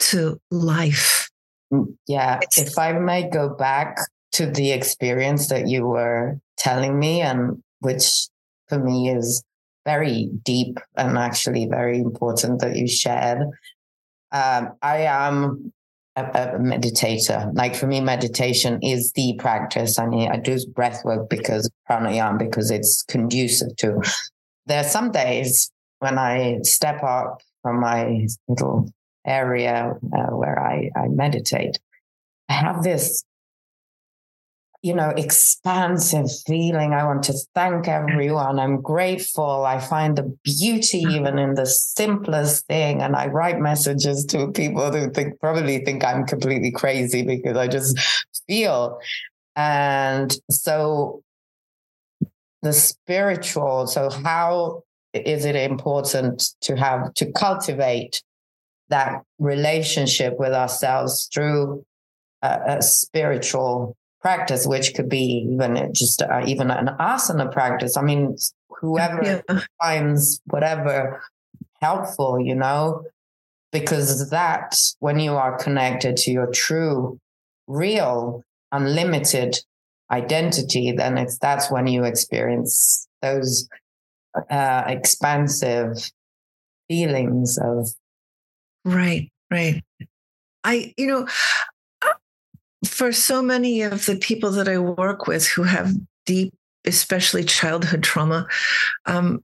[0.00, 1.28] to life.
[1.72, 2.40] Mm, yeah.
[2.42, 3.98] It's, if I may go back
[4.32, 8.28] to the experience that you were telling me, and which
[8.68, 9.42] for me is
[9.84, 13.38] very deep and actually very important that you shared.
[14.32, 15.72] Um, I am
[16.14, 17.50] a, a, meditator.
[17.54, 19.98] Like for me, meditation is the practice.
[19.98, 24.02] I mean, I do breath work because pranayama because it's conducive to.
[24.66, 28.90] There are some days when I step up from my little
[29.26, 31.78] area uh, where I, I meditate.
[32.48, 33.24] I have this
[34.80, 36.92] you know, expansive feeling.
[36.92, 38.60] I want to thank everyone.
[38.60, 39.64] I'm grateful.
[39.64, 43.02] I find the beauty even in the simplest thing.
[43.02, 47.66] And I write messages to people who think probably think I'm completely crazy because I
[47.66, 47.98] just
[48.46, 49.00] feel.
[49.56, 51.22] And so
[52.62, 54.84] the spiritual, so how
[55.14, 58.22] is it important to have to cultivate
[58.88, 61.84] that relationship with ourselves through
[62.42, 67.96] a, a spiritual practice, which could be even just uh, even an asana practice.
[67.96, 68.36] I mean,
[68.68, 69.60] whoever yeah.
[69.82, 71.22] finds whatever
[71.80, 73.04] helpful, you know,
[73.72, 77.18] because that when you are connected to your true,
[77.66, 79.58] real, unlimited
[80.10, 83.68] identity, then it's that's when you experience those
[84.50, 86.10] uh, expansive
[86.88, 87.90] feelings of
[88.84, 89.82] right, right.
[90.64, 91.28] I, you know,
[92.86, 95.92] for so many of the people that I work with who have
[96.26, 98.46] deep, especially childhood trauma,
[99.06, 99.42] um,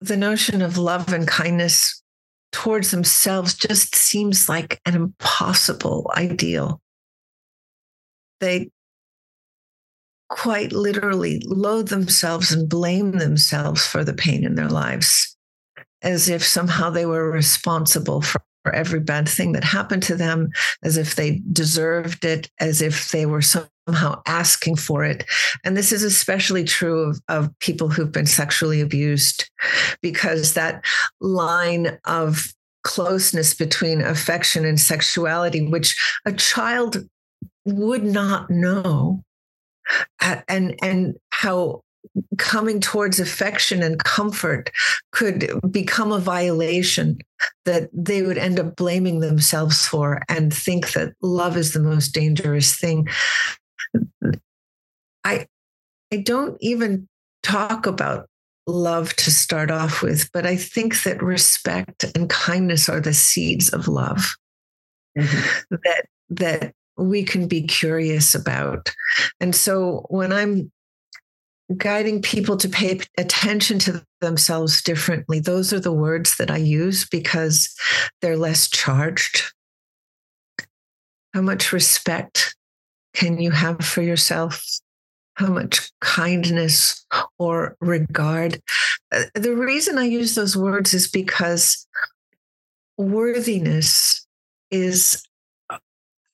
[0.00, 2.02] the notion of love and kindness
[2.52, 6.80] towards themselves just seems like an impossible ideal.
[8.40, 8.70] They
[10.34, 15.36] quite literally loathe themselves and blame themselves for the pain in their lives
[16.02, 18.42] as if somehow they were responsible for
[18.72, 20.50] every bad thing that happened to them,
[20.82, 25.24] as if they deserved it, as if they were somehow asking for it.
[25.64, 29.48] And this is especially true of, of people who've been sexually abused,
[30.02, 30.84] because that
[31.20, 37.06] line of closeness between affection and sexuality, which a child
[37.64, 39.22] would not know
[40.48, 41.82] and and how
[42.38, 44.70] coming towards affection and comfort
[45.12, 47.18] could become a violation
[47.64, 52.10] that they would end up blaming themselves for and think that love is the most
[52.10, 53.08] dangerous thing
[55.24, 55.46] i
[56.12, 57.08] i don't even
[57.42, 58.26] talk about
[58.66, 63.70] love to start off with but i think that respect and kindness are the seeds
[63.72, 64.36] of love
[65.18, 65.76] mm-hmm.
[65.84, 68.94] that that we can be curious about
[69.40, 70.70] and so when i'm
[71.76, 75.40] guiding people to pay attention to themselves differently.
[75.40, 77.74] Those are the words that I use because
[78.20, 79.42] they're less charged.
[81.32, 82.54] How much respect
[83.14, 84.62] can you have for yourself?
[85.34, 87.04] How much kindness
[87.38, 88.60] or regard?
[89.10, 91.86] Uh, the reason I use those words is because
[92.96, 94.26] worthiness
[94.70, 95.24] is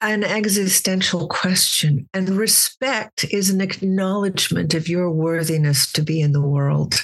[0.00, 6.40] an existential question, and respect is an acknowledgement of your worthiness to be in the
[6.40, 6.94] world.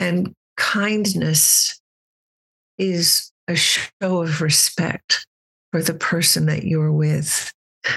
[0.00, 1.80] And kindness
[2.78, 5.26] is a show of respect
[5.72, 7.52] for the person that you're with.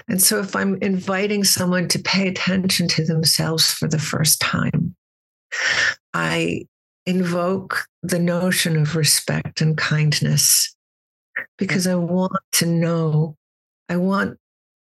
[0.07, 4.95] And so, if I'm inviting someone to pay attention to themselves for the first time,
[6.13, 6.65] I
[7.07, 10.75] invoke the notion of respect and kindness
[11.57, 13.35] because I want to know,
[13.87, 14.37] I want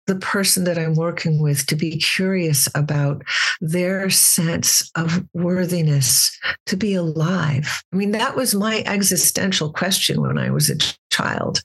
[0.06, 3.22] the person that I'm working with to be curious about
[3.60, 6.36] their sense of worthiness
[6.66, 7.82] to be alive.
[7.92, 10.78] I mean, that was my existential question when I was a
[11.12, 11.62] child.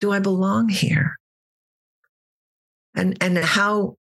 [0.00, 1.16] Do I belong here?
[2.96, 3.96] And, and how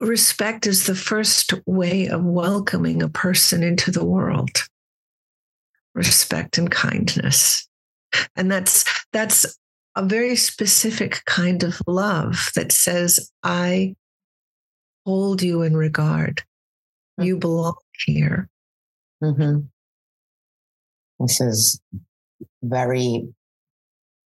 [0.00, 4.50] respect is the first way of welcoming a person into the world.
[5.94, 7.68] Respect and kindness.
[8.36, 9.58] And that's that's
[9.96, 13.96] a very specific kind of love that says, I
[15.04, 16.38] hold you in regard.
[17.18, 17.24] Mm-hmm.
[17.24, 17.74] You belong
[18.06, 18.48] here.
[19.22, 19.60] Mm-hmm.
[21.18, 21.80] This is
[22.62, 23.28] very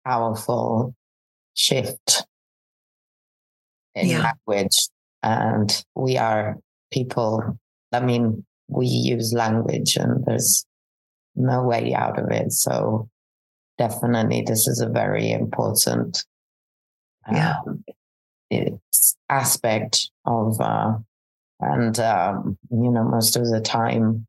[0.05, 0.95] powerful
[1.53, 2.25] shift
[3.93, 4.31] in yeah.
[4.47, 4.77] language.
[5.21, 6.57] And we are
[6.91, 7.59] people,
[7.91, 10.65] I mean, we use language and there's
[11.35, 12.51] no way out of it.
[12.53, 13.09] So
[13.81, 16.23] definitely this is a very important
[17.31, 17.55] yeah.
[17.65, 17.83] um,
[19.29, 20.93] aspect of uh,
[21.59, 24.27] and um, you know most of the time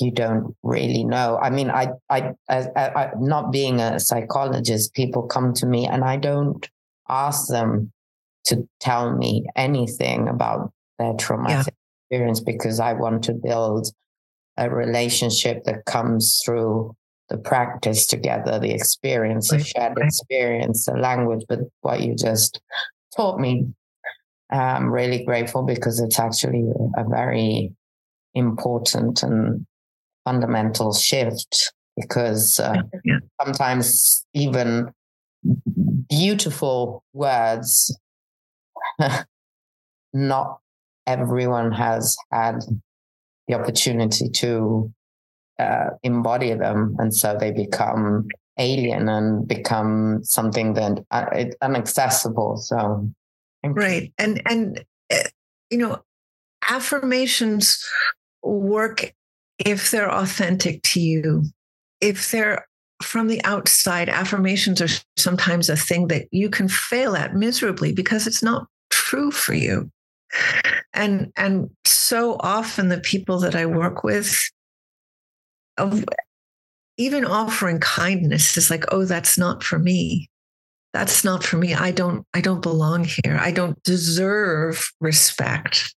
[0.00, 2.58] you don't really know i mean I, I i
[3.00, 6.68] i not being a psychologist people come to me and i don't
[7.08, 7.90] ask them
[8.48, 12.16] to tell me anything about their traumatic yeah.
[12.16, 13.88] experience because i want to build
[14.58, 16.94] a relationship that comes through
[17.28, 22.60] the practice together, the experience, the shared experience, the language, but what you just
[23.16, 23.66] taught me.
[24.50, 26.64] I'm really grateful because it's actually
[26.96, 27.72] a very
[28.34, 29.66] important and
[30.24, 33.18] fundamental shift because uh, yeah.
[33.42, 34.90] sometimes even
[36.08, 37.96] beautiful words,
[40.12, 40.58] not
[41.06, 42.60] everyone has had
[43.48, 44.92] the opportunity to
[45.58, 48.26] uh, embody them, and so they become
[48.58, 52.56] alien and become something that uh, it's inaccessible.
[52.56, 53.08] So,
[53.64, 55.28] right, and and uh,
[55.70, 56.02] you know,
[56.68, 57.84] affirmations
[58.42, 59.12] work
[59.58, 61.44] if they're authentic to you.
[62.00, 62.66] If they're
[63.02, 68.26] from the outside, affirmations are sometimes a thing that you can fail at miserably because
[68.26, 69.90] it's not true for you.
[70.92, 74.50] And and so often the people that I work with
[75.78, 76.04] of
[76.96, 80.28] even offering kindness is like, oh, that's not for me.
[80.92, 81.74] That's not for me.
[81.74, 82.26] I don't.
[82.34, 83.36] I don't belong here.
[83.38, 85.94] I don't deserve respect.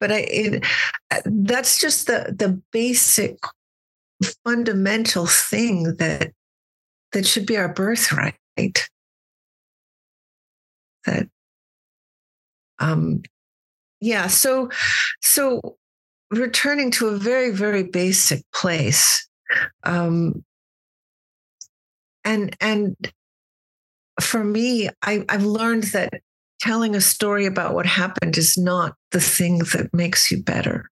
[0.00, 0.18] But I.
[0.20, 0.66] It,
[1.24, 3.36] that's just the the basic,
[4.44, 6.32] fundamental thing that
[7.12, 8.34] that should be our birthright.
[11.04, 11.28] That.
[12.78, 13.22] Um.
[14.00, 14.26] Yeah.
[14.28, 14.70] So.
[15.20, 15.76] So
[16.30, 19.28] returning to a very, very basic place.
[19.84, 20.44] Um,
[22.24, 22.94] and and
[24.20, 26.20] for me, I, I've learned that
[26.60, 30.88] telling a story about what happened is not the thing that makes you better.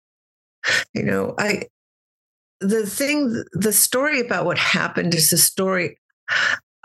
[0.95, 1.65] You know, I
[2.61, 5.99] the thing the story about what happened is the story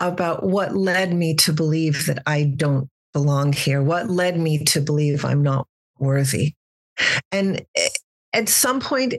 [0.00, 4.80] about what led me to believe that I don't belong here, what led me to
[4.80, 5.66] believe I'm not
[5.98, 6.54] worthy.
[7.32, 7.88] And eh,
[8.34, 9.14] at some point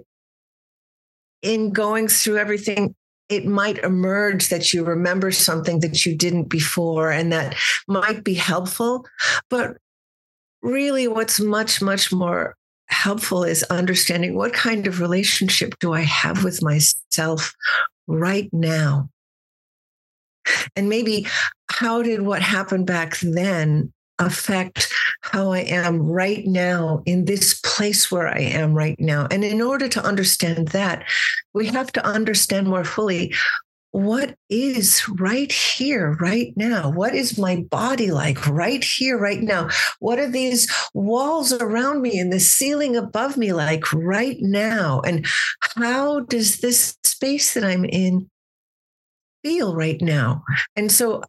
[1.41, 2.93] in going through everything,
[3.29, 7.55] it might emerge that you remember something that you didn't before and that
[7.87, 9.05] might be helpful.
[9.49, 9.77] But
[10.61, 12.55] really what's much much more
[12.87, 17.53] helpful is understanding what kind of relationship do i have with myself
[18.07, 19.09] right now?
[20.75, 21.27] And maybe
[21.69, 24.91] how did what happened back then affect
[25.35, 29.27] how I am right now in this place where I am right now.
[29.29, 31.03] And in order to understand that,
[31.53, 33.35] we have to understand more fully
[33.91, 36.89] what is right here, right now?
[36.89, 39.67] What is my body like right here, right now?
[39.99, 45.01] What are these walls around me and the ceiling above me like right now?
[45.01, 45.25] And
[45.75, 48.29] how does this space that I'm in
[49.43, 50.45] feel right now?
[50.77, 51.23] And so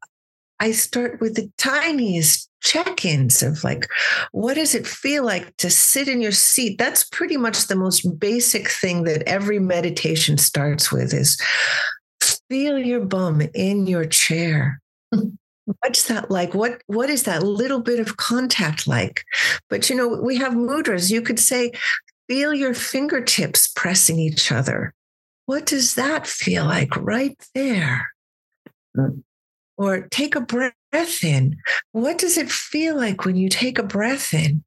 [0.61, 3.87] I start with the tiniest check ins of like,
[4.33, 6.79] what does it feel like to sit in your seat?
[6.79, 11.41] That's pretty much the most basic thing that every meditation starts with is
[12.49, 14.81] feel your bum in your chair.
[15.83, 16.55] What's that like?
[16.55, 19.25] What what is that little bit of contact like?
[19.69, 21.11] But you know, we have mudras.
[21.11, 21.73] You could say,
[22.29, 24.95] feel your fingertips pressing each other.
[25.47, 28.09] What does that feel like right there?
[28.97, 29.23] Mm.
[29.79, 30.72] Or take a breath
[31.22, 31.57] in.
[31.93, 34.64] What does it feel like when you take a breath in?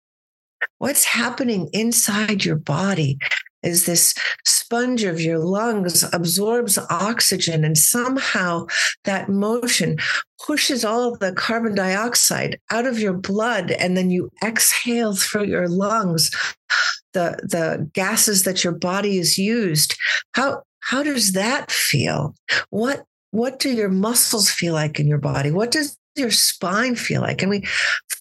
[0.77, 3.17] What's happening inside your body
[3.63, 4.13] as this
[4.45, 8.65] sponge of your lungs absorbs oxygen and somehow
[9.03, 9.97] that motion
[10.45, 15.67] pushes all the carbon dioxide out of your blood and then you exhale through your
[15.67, 16.31] lungs
[17.13, 19.97] the the gases that your body has used
[20.33, 22.33] how how does that feel
[22.69, 25.51] what what do your muscles feel like in your body?
[25.51, 27.41] What does your spine feel like?
[27.41, 27.63] And we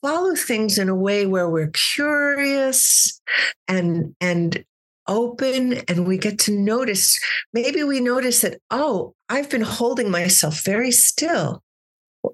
[0.01, 3.21] follow things in a way where we're curious
[3.67, 4.65] and and
[5.09, 7.19] open and we get to notice
[7.55, 11.63] maybe we notice that oh i've been holding myself very still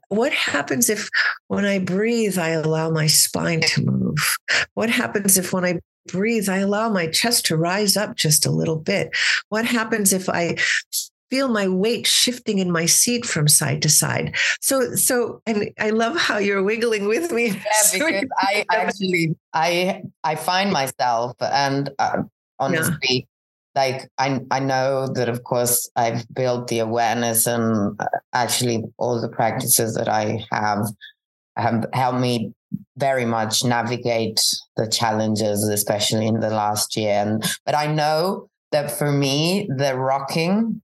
[0.08, 1.08] what happens if
[1.46, 4.36] when i breathe i allow my spine to move
[4.74, 8.50] what happens if when i breathe i allow my chest to rise up just a
[8.50, 9.16] little bit
[9.50, 10.56] what happens if i
[11.35, 14.37] feel my weight shifting in my seat from side to side.
[14.61, 17.49] So, so, and I love how you're wiggling with me.
[17.49, 17.59] Yeah,
[17.93, 22.22] because I actually, I, I find myself, and uh,
[22.61, 23.26] honestly,
[23.74, 23.82] yeah.
[23.82, 29.20] like I, I know that of course I've built the awareness, and uh, actually all
[29.20, 30.87] the practices that I have
[31.57, 32.53] have helped me
[32.97, 34.41] very much navigate
[34.76, 37.14] the challenges, especially in the last year.
[37.26, 40.80] And but I know that for me, the rocking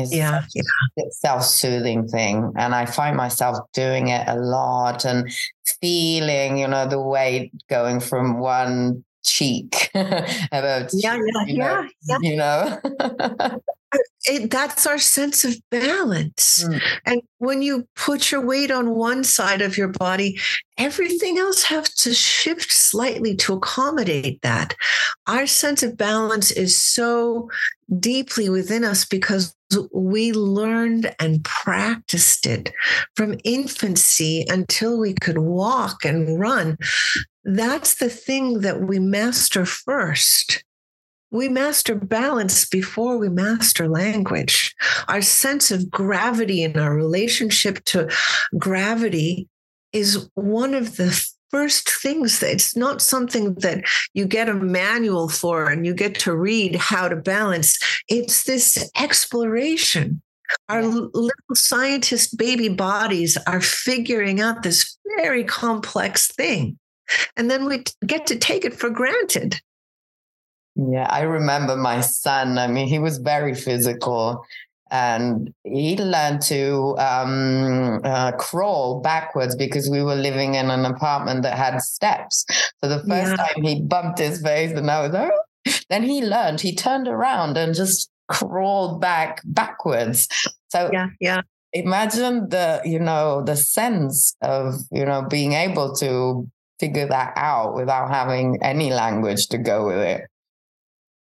[0.00, 0.62] is yeah, yeah.
[1.10, 5.30] self-soothing thing and i find myself doing it a lot and
[5.80, 12.18] feeling you know the weight going from one cheek about yeah yeah you know, yeah,
[12.22, 13.60] you know
[14.26, 16.64] it, that's our sense of balance.
[16.64, 16.82] Mm.
[17.06, 20.38] And when you put your weight on one side of your body,
[20.78, 24.76] everything else has to shift slightly to accommodate that.
[25.26, 27.48] Our sense of balance is so
[27.98, 29.54] deeply within us because
[29.92, 32.72] we learned and practiced it
[33.16, 36.76] from infancy until we could walk and run.
[37.44, 40.64] That's the thing that we master first.
[41.30, 44.74] We master balance before we master language.
[45.08, 48.08] Our sense of gravity and our relationship to
[48.58, 49.48] gravity
[49.92, 55.28] is one of the first things that it's not something that you get a manual
[55.28, 57.78] for and you get to read how to balance.
[58.08, 60.22] It's this exploration.
[60.68, 66.78] Our little scientist baby bodies are figuring out this very complex thing.
[67.36, 69.60] And then we get to take it for granted.
[70.76, 72.58] Yeah, I remember my son.
[72.58, 74.44] I mean, he was very physical
[74.90, 81.42] and he learned to um, uh, crawl backwards because we were living in an apartment
[81.42, 82.44] that had steps.
[82.82, 83.36] So the first yeah.
[83.36, 85.72] time he bumped his face, and I was like, oh.
[85.90, 90.26] then he learned, he turned around and just crawled back backwards.
[90.70, 91.42] So yeah, yeah.
[91.72, 96.48] Imagine the, you know, the sense of, you know, being able to
[96.80, 100.22] figure that out without having any language to go with it.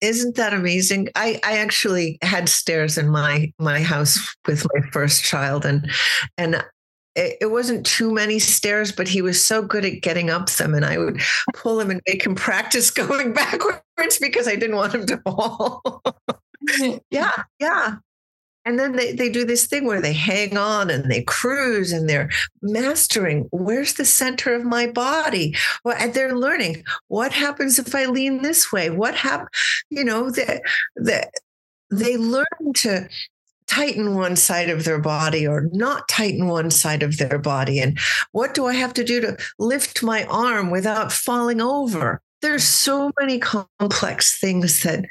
[0.02, 1.10] Isn't that amazing?
[1.16, 5.90] I, I actually had stairs in my my house with my first child and
[6.38, 6.64] and
[7.16, 10.74] it, wasn't too many stairs, but he was so good at getting up them.
[10.74, 11.22] And I would
[11.54, 15.82] pull him and make him practice going backwards because I didn't want him to fall.
[17.12, 17.96] yeah, yeah.
[18.70, 22.08] And then they, they do this thing where they hang on and they cruise and
[22.08, 22.30] they're
[22.62, 25.56] mastering where's the center of my body?
[25.84, 28.92] Well, they're learning what happens if I lean this way?
[28.92, 29.50] What happens?
[29.90, 30.62] You know, that
[31.00, 31.24] they,
[31.90, 32.46] they learn
[32.76, 33.10] to
[33.66, 37.80] tighten one side of their body or not tighten one side of their body?
[37.80, 37.98] And
[38.34, 42.22] what do I have to do to lift my arm without falling over?
[42.44, 45.06] There's so many complex things that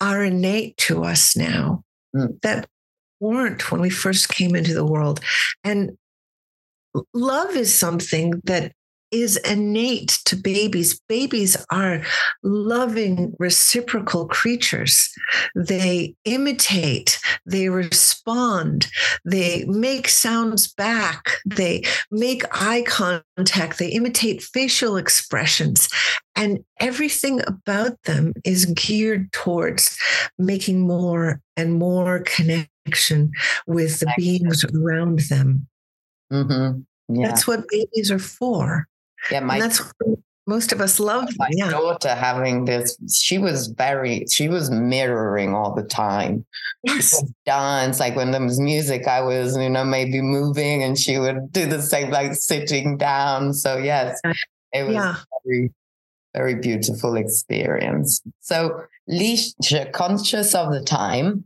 [0.00, 1.82] are innate to us now
[2.14, 2.40] mm.
[2.42, 2.68] that
[3.20, 5.20] weren't when we first came into the world.
[5.62, 5.96] And
[7.12, 8.72] love is something that
[9.14, 11.00] is innate to babies.
[11.08, 12.02] Babies are
[12.42, 15.08] loving, reciprocal creatures.
[15.54, 18.88] They imitate, they respond,
[19.24, 25.88] they make sounds back, they make eye contact, they imitate facial expressions.
[26.34, 29.96] And everything about them is geared towards
[30.38, 33.30] making more and more connection
[33.68, 35.68] with the beings around them.
[36.32, 36.80] Mm-hmm.
[37.08, 37.28] Yeah.
[37.28, 38.88] That's what babies are for.
[39.30, 39.80] Yeah, my and that's
[40.46, 41.28] most of us love.
[41.38, 41.70] My yeah.
[41.70, 46.44] daughter having this, she was very, she was mirroring all the time.
[46.82, 47.24] Yes.
[47.46, 51.50] Dance, like when there was music, I was, you know, maybe moving and she would
[51.52, 53.54] do the same, like sitting down.
[53.54, 54.20] So, yes,
[54.72, 55.16] it was yeah.
[55.44, 55.72] very,
[56.34, 58.20] very beautiful experience.
[58.40, 61.44] So, Licia, conscious of the time,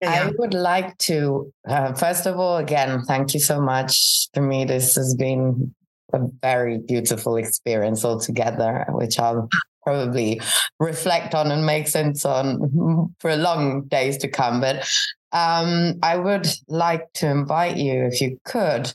[0.00, 0.26] yeah.
[0.26, 4.28] I would like to, uh, first of all, again, thank you so much.
[4.34, 5.74] For me, this has been
[6.12, 9.48] a very beautiful experience altogether, which I'll
[9.82, 10.40] probably
[10.78, 14.60] reflect on and make sense on for long days to come.
[14.60, 14.88] But
[15.32, 18.92] um, I would like to invite you, if you could,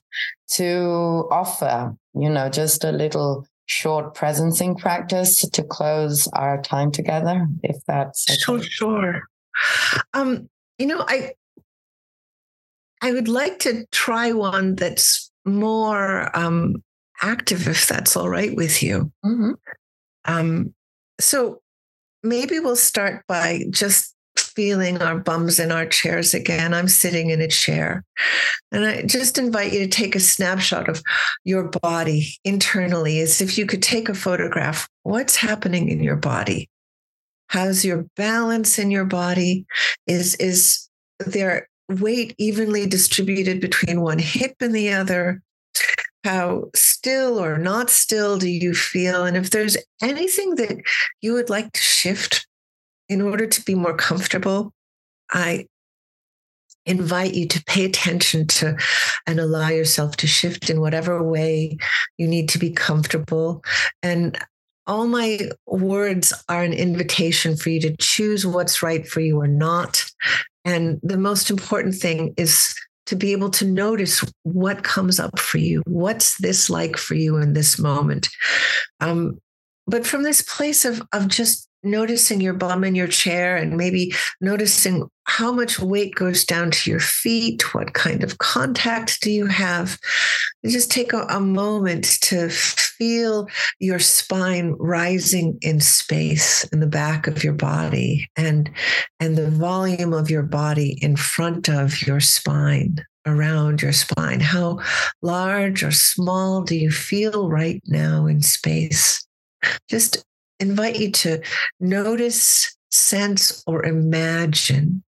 [0.52, 7.48] to offer, you know, just a little short presencing practice to close our time together,
[7.64, 8.38] if that's okay.
[8.40, 8.62] sure.
[8.64, 9.22] Sure.
[10.14, 11.34] Um, you know, I
[13.02, 16.84] I would like to try one that's more um,
[17.22, 19.12] active if that's all right with you.
[19.26, 19.52] Mm-hmm.
[20.26, 20.74] Um,
[21.20, 21.62] so
[22.24, 26.74] maybe we'll start by just feeling our bums in our chairs again.
[26.74, 28.04] I'm sitting in a chair.
[28.72, 31.02] And I just invite you to take a snapshot of
[31.44, 34.90] your body internally as if you could take a photograph.
[35.04, 36.70] What's happening in your body?
[37.50, 39.66] How's your balance in your body?
[40.06, 40.90] Is is
[41.20, 45.42] there weight evenly distributed between one hip and the other?
[46.24, 49.26] How still or not still do you feel?
[49.26, 50.82] And if there's anything that
[51.22, 52.48] you would like to shift
[53.10, 54.74] in order to be more comfortable,
[55.32, 55.68] I
[56.86, 58.78] invite you to pay attention to
[59.26, 61.78] and allow yourself to shift in whatever way
[62.18, 63.64] you need to be comfortable.
[64.02, 64.38] And
[64.88, 69.48] all my words are an invitation for you to choose what's right for you or
[69.48, 70.06] not.
[70.64, 72.74] And the most important thing is
[73.08, 75.82] to be able to notice what comes up for you.
[75.86, 78.30] What's this like for you in this moment?
[79.00, 79.40] Um,
[79.88, 84.14] but from this place of, of just noticing your bum in your chair and maybe
[84.42, 89.48] noticing how much weight goes down to your feet, what kind of contact do you
[89.48, 89.98] have?
[90.66, 93.48] just take a, a moment to feel
[93.80, 98.70] your spine rising in space in the back of your body and,
[99.20, 104.40] and the volume of your body in front of your spine around your spine.
[104.40, 104.80] How
[105.22, 109.26] large or small do you feel right now in space?
[109.90, 110.24] Just
[110.60, 111.42] invite you to
[111.80, 115.04] notice, sense, or imagine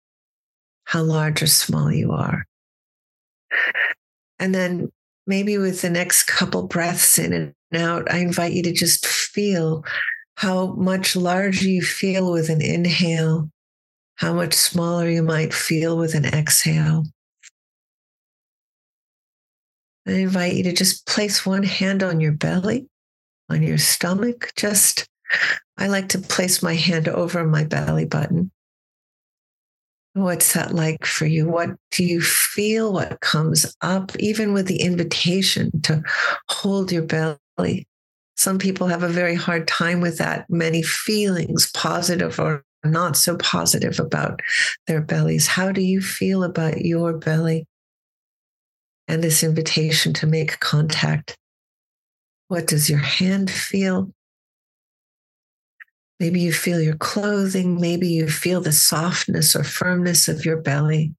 [0.85, 2.47] how large or small you are.
[4.39, 4.91] And then
[5.27, 9.85] maybe with the next couple breaths in and out, I invite you to just feel
[10.37, 13.51] how much larger you feel with an inhale,
[14.17, 17.05] how much smaller you might feel with an exhale.
[20.07, 22.87] I invite you to just place one hand on your belly,
[23.49, 24.53] on your stomach.
[24.55, 25.09] Just,
[25.79, 28.51] I like to place my hand over my belly button.
[30.15, 31.47] What's that like for you?
[31.47, 32.93] What do you feel?
[32.93, 36.03] What comes up, even with the invitation to
[36.49, 37.87] hold your belly?
[38.35, 40.49] Some people have a very hard time with that.
[40.49, 44.41] Many feelings, positive or not so positive, about
[44.87, 45.47] their bellies.
[45.47, 47.67] How do you feel about your belly?
[49.09, 51.37] And this invitation to make contact.
[52.49, 54.13] What does your hand feel?
[56.19, 57.81] Maybe you feel your clothing.
[57.81, 61.15] Maybe you feel the softness or firmness of your belly.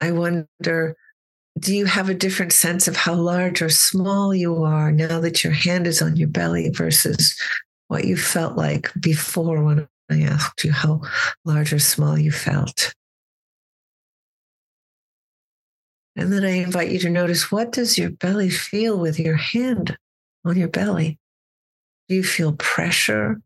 [0.00, 0.96] I wonder
[1.58, 5.44] do you have a different sense of how large or small you are now that
[5.44, 7.34] your hand is on your belly versus
[7.88, 11.02] what you felt like before when I asked you how
[11.44, 12.92] large or small you felt?
[16.16, 19.96] And then I invite you to notice what does your belly feel with your hand
[20.44, 21.18] on your belly?
[22.08, 23.40] Do you feel pressure?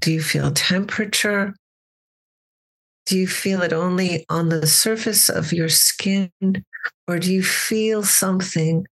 [0.00, 1.54] Do you feel temperature?
[3.06, 6.30] Do you feel it only on the surface of your skin,
[7.06, 8.86] or do you feel something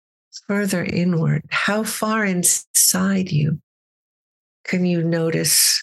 [0.47, 1.43] further inward?
[1.51, 3.61] How far inside you
[4.65, 5.83] can you notice,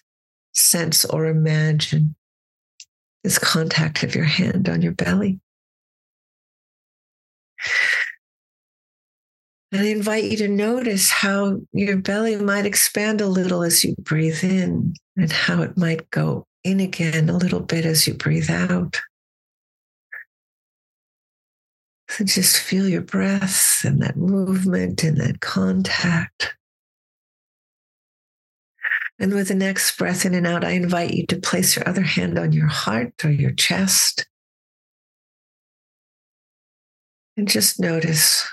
[0.53, 2.15] sense, or imagine
[3.23, 5.39] this contact of your hand on your belly?
[9.71, 13.95] And I invite you to notice how your belly might expand a little as you
[13.99, 18.49] breathe in and how it might go in again a little bit as you breathe
[18.49, 18.99] out.
[22.09, 26.55] So just feel your breath and that movement and that contact.
[29.17, 32.01] And with the next breath in and out, I invite you to place your other
[32.01, 34.27] hand on your heart or your chest.
[37.37, 38.45] And just notice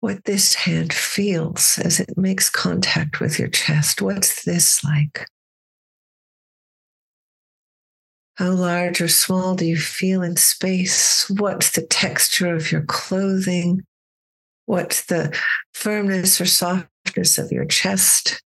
[0.00, 4.02] what this hand feels as it makes contact with your chest.
[4.02, 5.28] What's this like?
[8.36, 11.28] How large or small do you feel in space?
[11.28, 13.82] What's the texture of your clothing?
[14.66, 15.36] What's the
[15.74, 18.42] firmness or softness of your chest?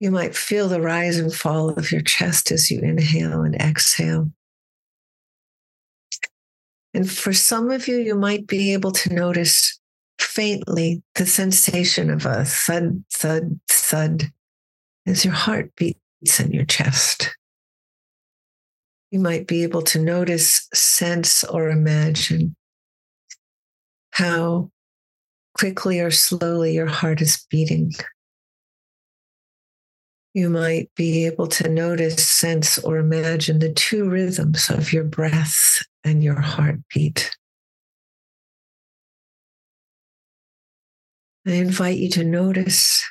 [0.00, 4.30] You might feel the rise and fall of your chest as you inhale and exhale.
[6.94, 9.78] And for some of you, you might be able to notice
[10.18, 14.32] faintly the sensation of a thud, thud, thud
[15.06, 15.74] as your heart
[16.24, 17.36] beats in your chest.
[19.10, 22.56] You might be able to notice, sense, or imagine
[24.10, 24.70] how
[25.56, 27.92] quickly or slowly your heart is beating.
[30.32, 35.84] You might be able to notice, sense, or imagine the two rhythms of your breath
[36.02, 37.36] and your heartbeat.
[41.46, 43.04] I invite you to notice,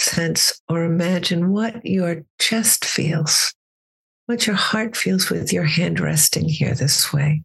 [0.00, 3.54] sense, or imagine what your chest feels,
[4.26, 7.42] what your heart feels with your hand resting here this way.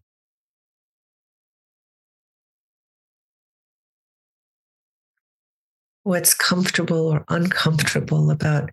[6.02, 8.70] What's comfortable or uncomfortable about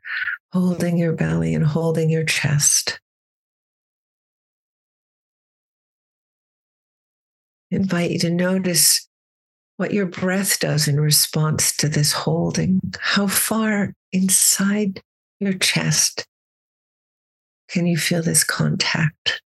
[0.51, 2.99] holding your belly and holding your chest?
[7.73, 9.07] invite you to notice
[9.77, 12.79] what your breath does in response to this holding.
[12.99, 15.01] How far inside
[15.39, 16.25] your chest
[17.69, 19.41] can you feel this contact?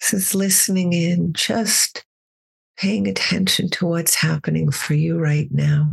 [0.00, 2.04] This is listening in, just
[2.76, 5.92] paying attention to what's happening for you right now.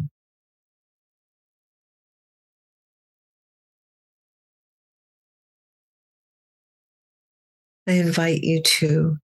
[7.88, 9.18] I invite you to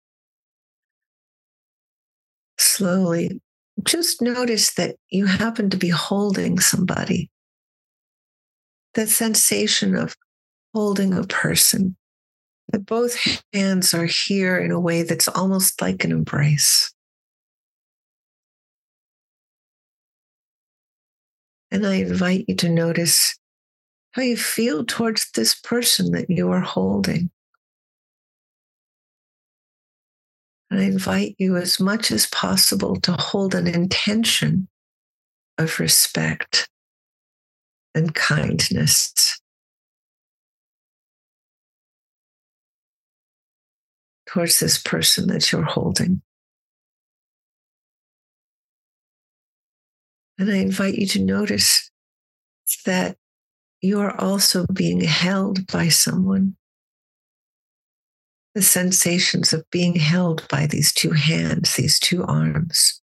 [2.78, 3.40] slowly
[3.84, 7.28] just notice that you happen to be holding somebody.
[8.94, 10.16] That sensation of
[10.74, 11.96] holding a person,
[12.72, 13.16] that both
[13.52, 16.92] hands are here in a way that's almost like an embrace.
[21.70, 23.38] And I invite you to notice
[24.12, 27.30] how you feel towards this person that you are holding.
[30.70, 34.68] And I invite you as much as possible to hold an intention
[35.56, 36.68] of respect
[37.94, 39.40] and kindness
[44.26, 46.20] towards this person that you're holding.
[50.38, 51.90] And I invite you to notice
[52.84, 53.16] that
[53.80, 56.56] you are also being held by someone
[58.58, 63.00] the sensations of being held by these two hands, these two arms,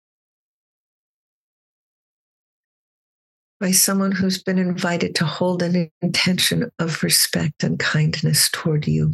[3.60, 9.12] by someone who's been invited to hold an intention of respect and kindness toward you.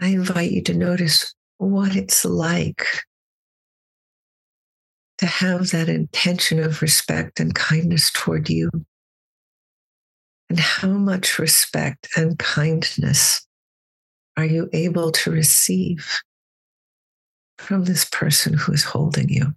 [0.00, 2.88] I invite you to notice what it's like
[5.18, 8.68] to have that intention of respect and kindness toward you
[10.50, 13.46] and how much respect and kindness
[14.36, 16.20] are you able to receive
[17.58, 19.54] from this person who is holding you?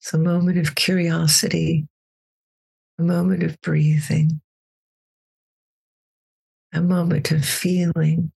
[0.00, 1.86] It's a moment of curiosity,
[2.98, 4.40] a moment of breathing,
[6.72, 8.32] a moment of feeling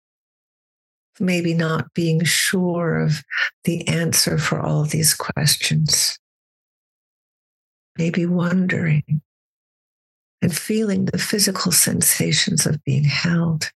[1.20, 3.22] maybe not being sure of
[3.64, 6.18] the answer for all these questions,
[7.96, 9.22] maybe wondering
[10.42, 13.70] and feeling the physical sensations of being held.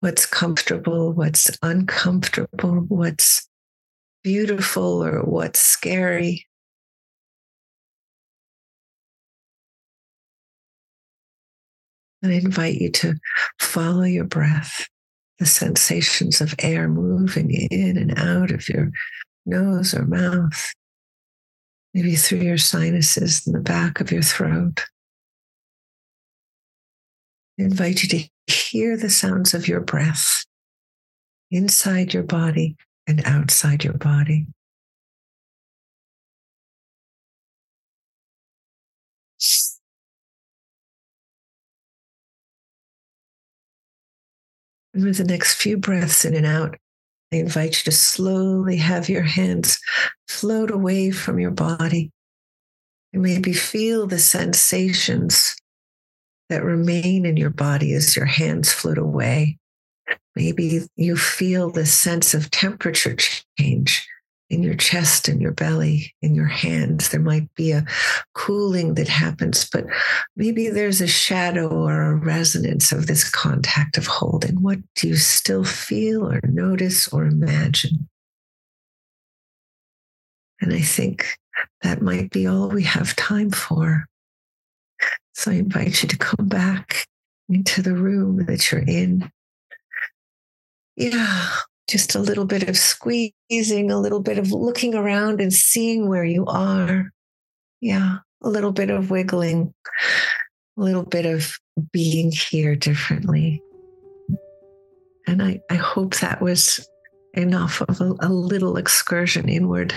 [0.00, 3.48] What's comfortable, what's uncomfortable, what's
[4.22, 6.46] beautiful or what's scary.
[12.22, 13.14] And I invite you to
[13.60, 14.86] follow your breath,
[15.38, 18.90] the sensations of air moving in and out of your
[19.44, 20.72] nose or mouth,
[21.94, 24.84] maybe through your sinuses in the back of your throat.
[27.58, 30.44] I invite you to hear the sounds of your breath
[31.50, 32.76] inside your body
[33.06, 34.46] and outside your body.
[44.96, 46.76] With the next few breaths in and out,
[47.30, 49.78] I invite you to slowly have your hands
[50.26, 52.12] float away from your body
[53.12, 55.54] and maybe feel the sensations
[56.48, 59.58] that remain in your body as your hands float away.
[60.34, 63.16] Maybe you feel the sense of temperature
[63.58, 64.08] change
[64.50, 67.08] in your chest and your belly, in your hands.
[67.08, 67.84] There might be a
[68.34, 69.86] cooling that happens, but
[70.36, 74.62] maybe there's a shadow or a resonance of this contact of holding.
[74.62, 78.08] What do you still feel or notice or imagine?
[80.60, 81.36] And I think
[81.82, 84.06] that might be all we have time for.
[85.34, 87.06] So I invite you to come back
[87.48, 89.30] into the room that you're in
[90.96, 91.48] yeah,
[91.88, 96.24] just a little bit of squeezing, a little bit of looking around and seeing where
[96.24, 97.10] you are.
[97.80, 99.72] Yeah, a little bit of wiggling,
[100.76, 101.56] a little bit of
[101.92, 103.62] being here differently.
[105.26, 106.88] And I, I hope that was
[107.34, 109.94] enough of a, a little excursion inward.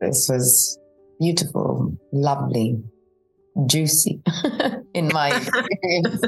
[0.00, 0.78] This was
[1.20, 2.82] beautiful, lovely,
[3.66, 4.20] juicy
[4.94, 6.20] in my experience.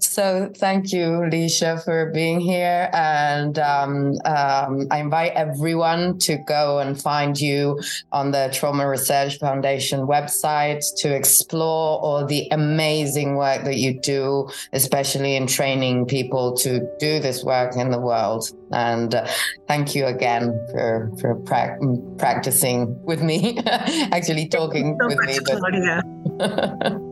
[0.04, 2.88] so thank you, Licia, for being here.
[2.92, 7.80] And um, um, I invite everyone to go and find you
[8.12, 14.48] on the Trauma Research Foundation website to explore all the amazing work that you do,
[14.72, 18.48] especially in training people to do this work in the world.
[18.72, 19.26] And uh,
[19.68, 21.78] thank you again for for pra-
[22.18, 25.38] practicing with me, actually talking so with me.
[25.44, 25.62] But...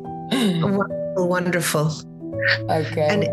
[0.63, 1.93] wonderful, wonderful.
[2.71, 3.09] Okay.
[3.11, 3.29] And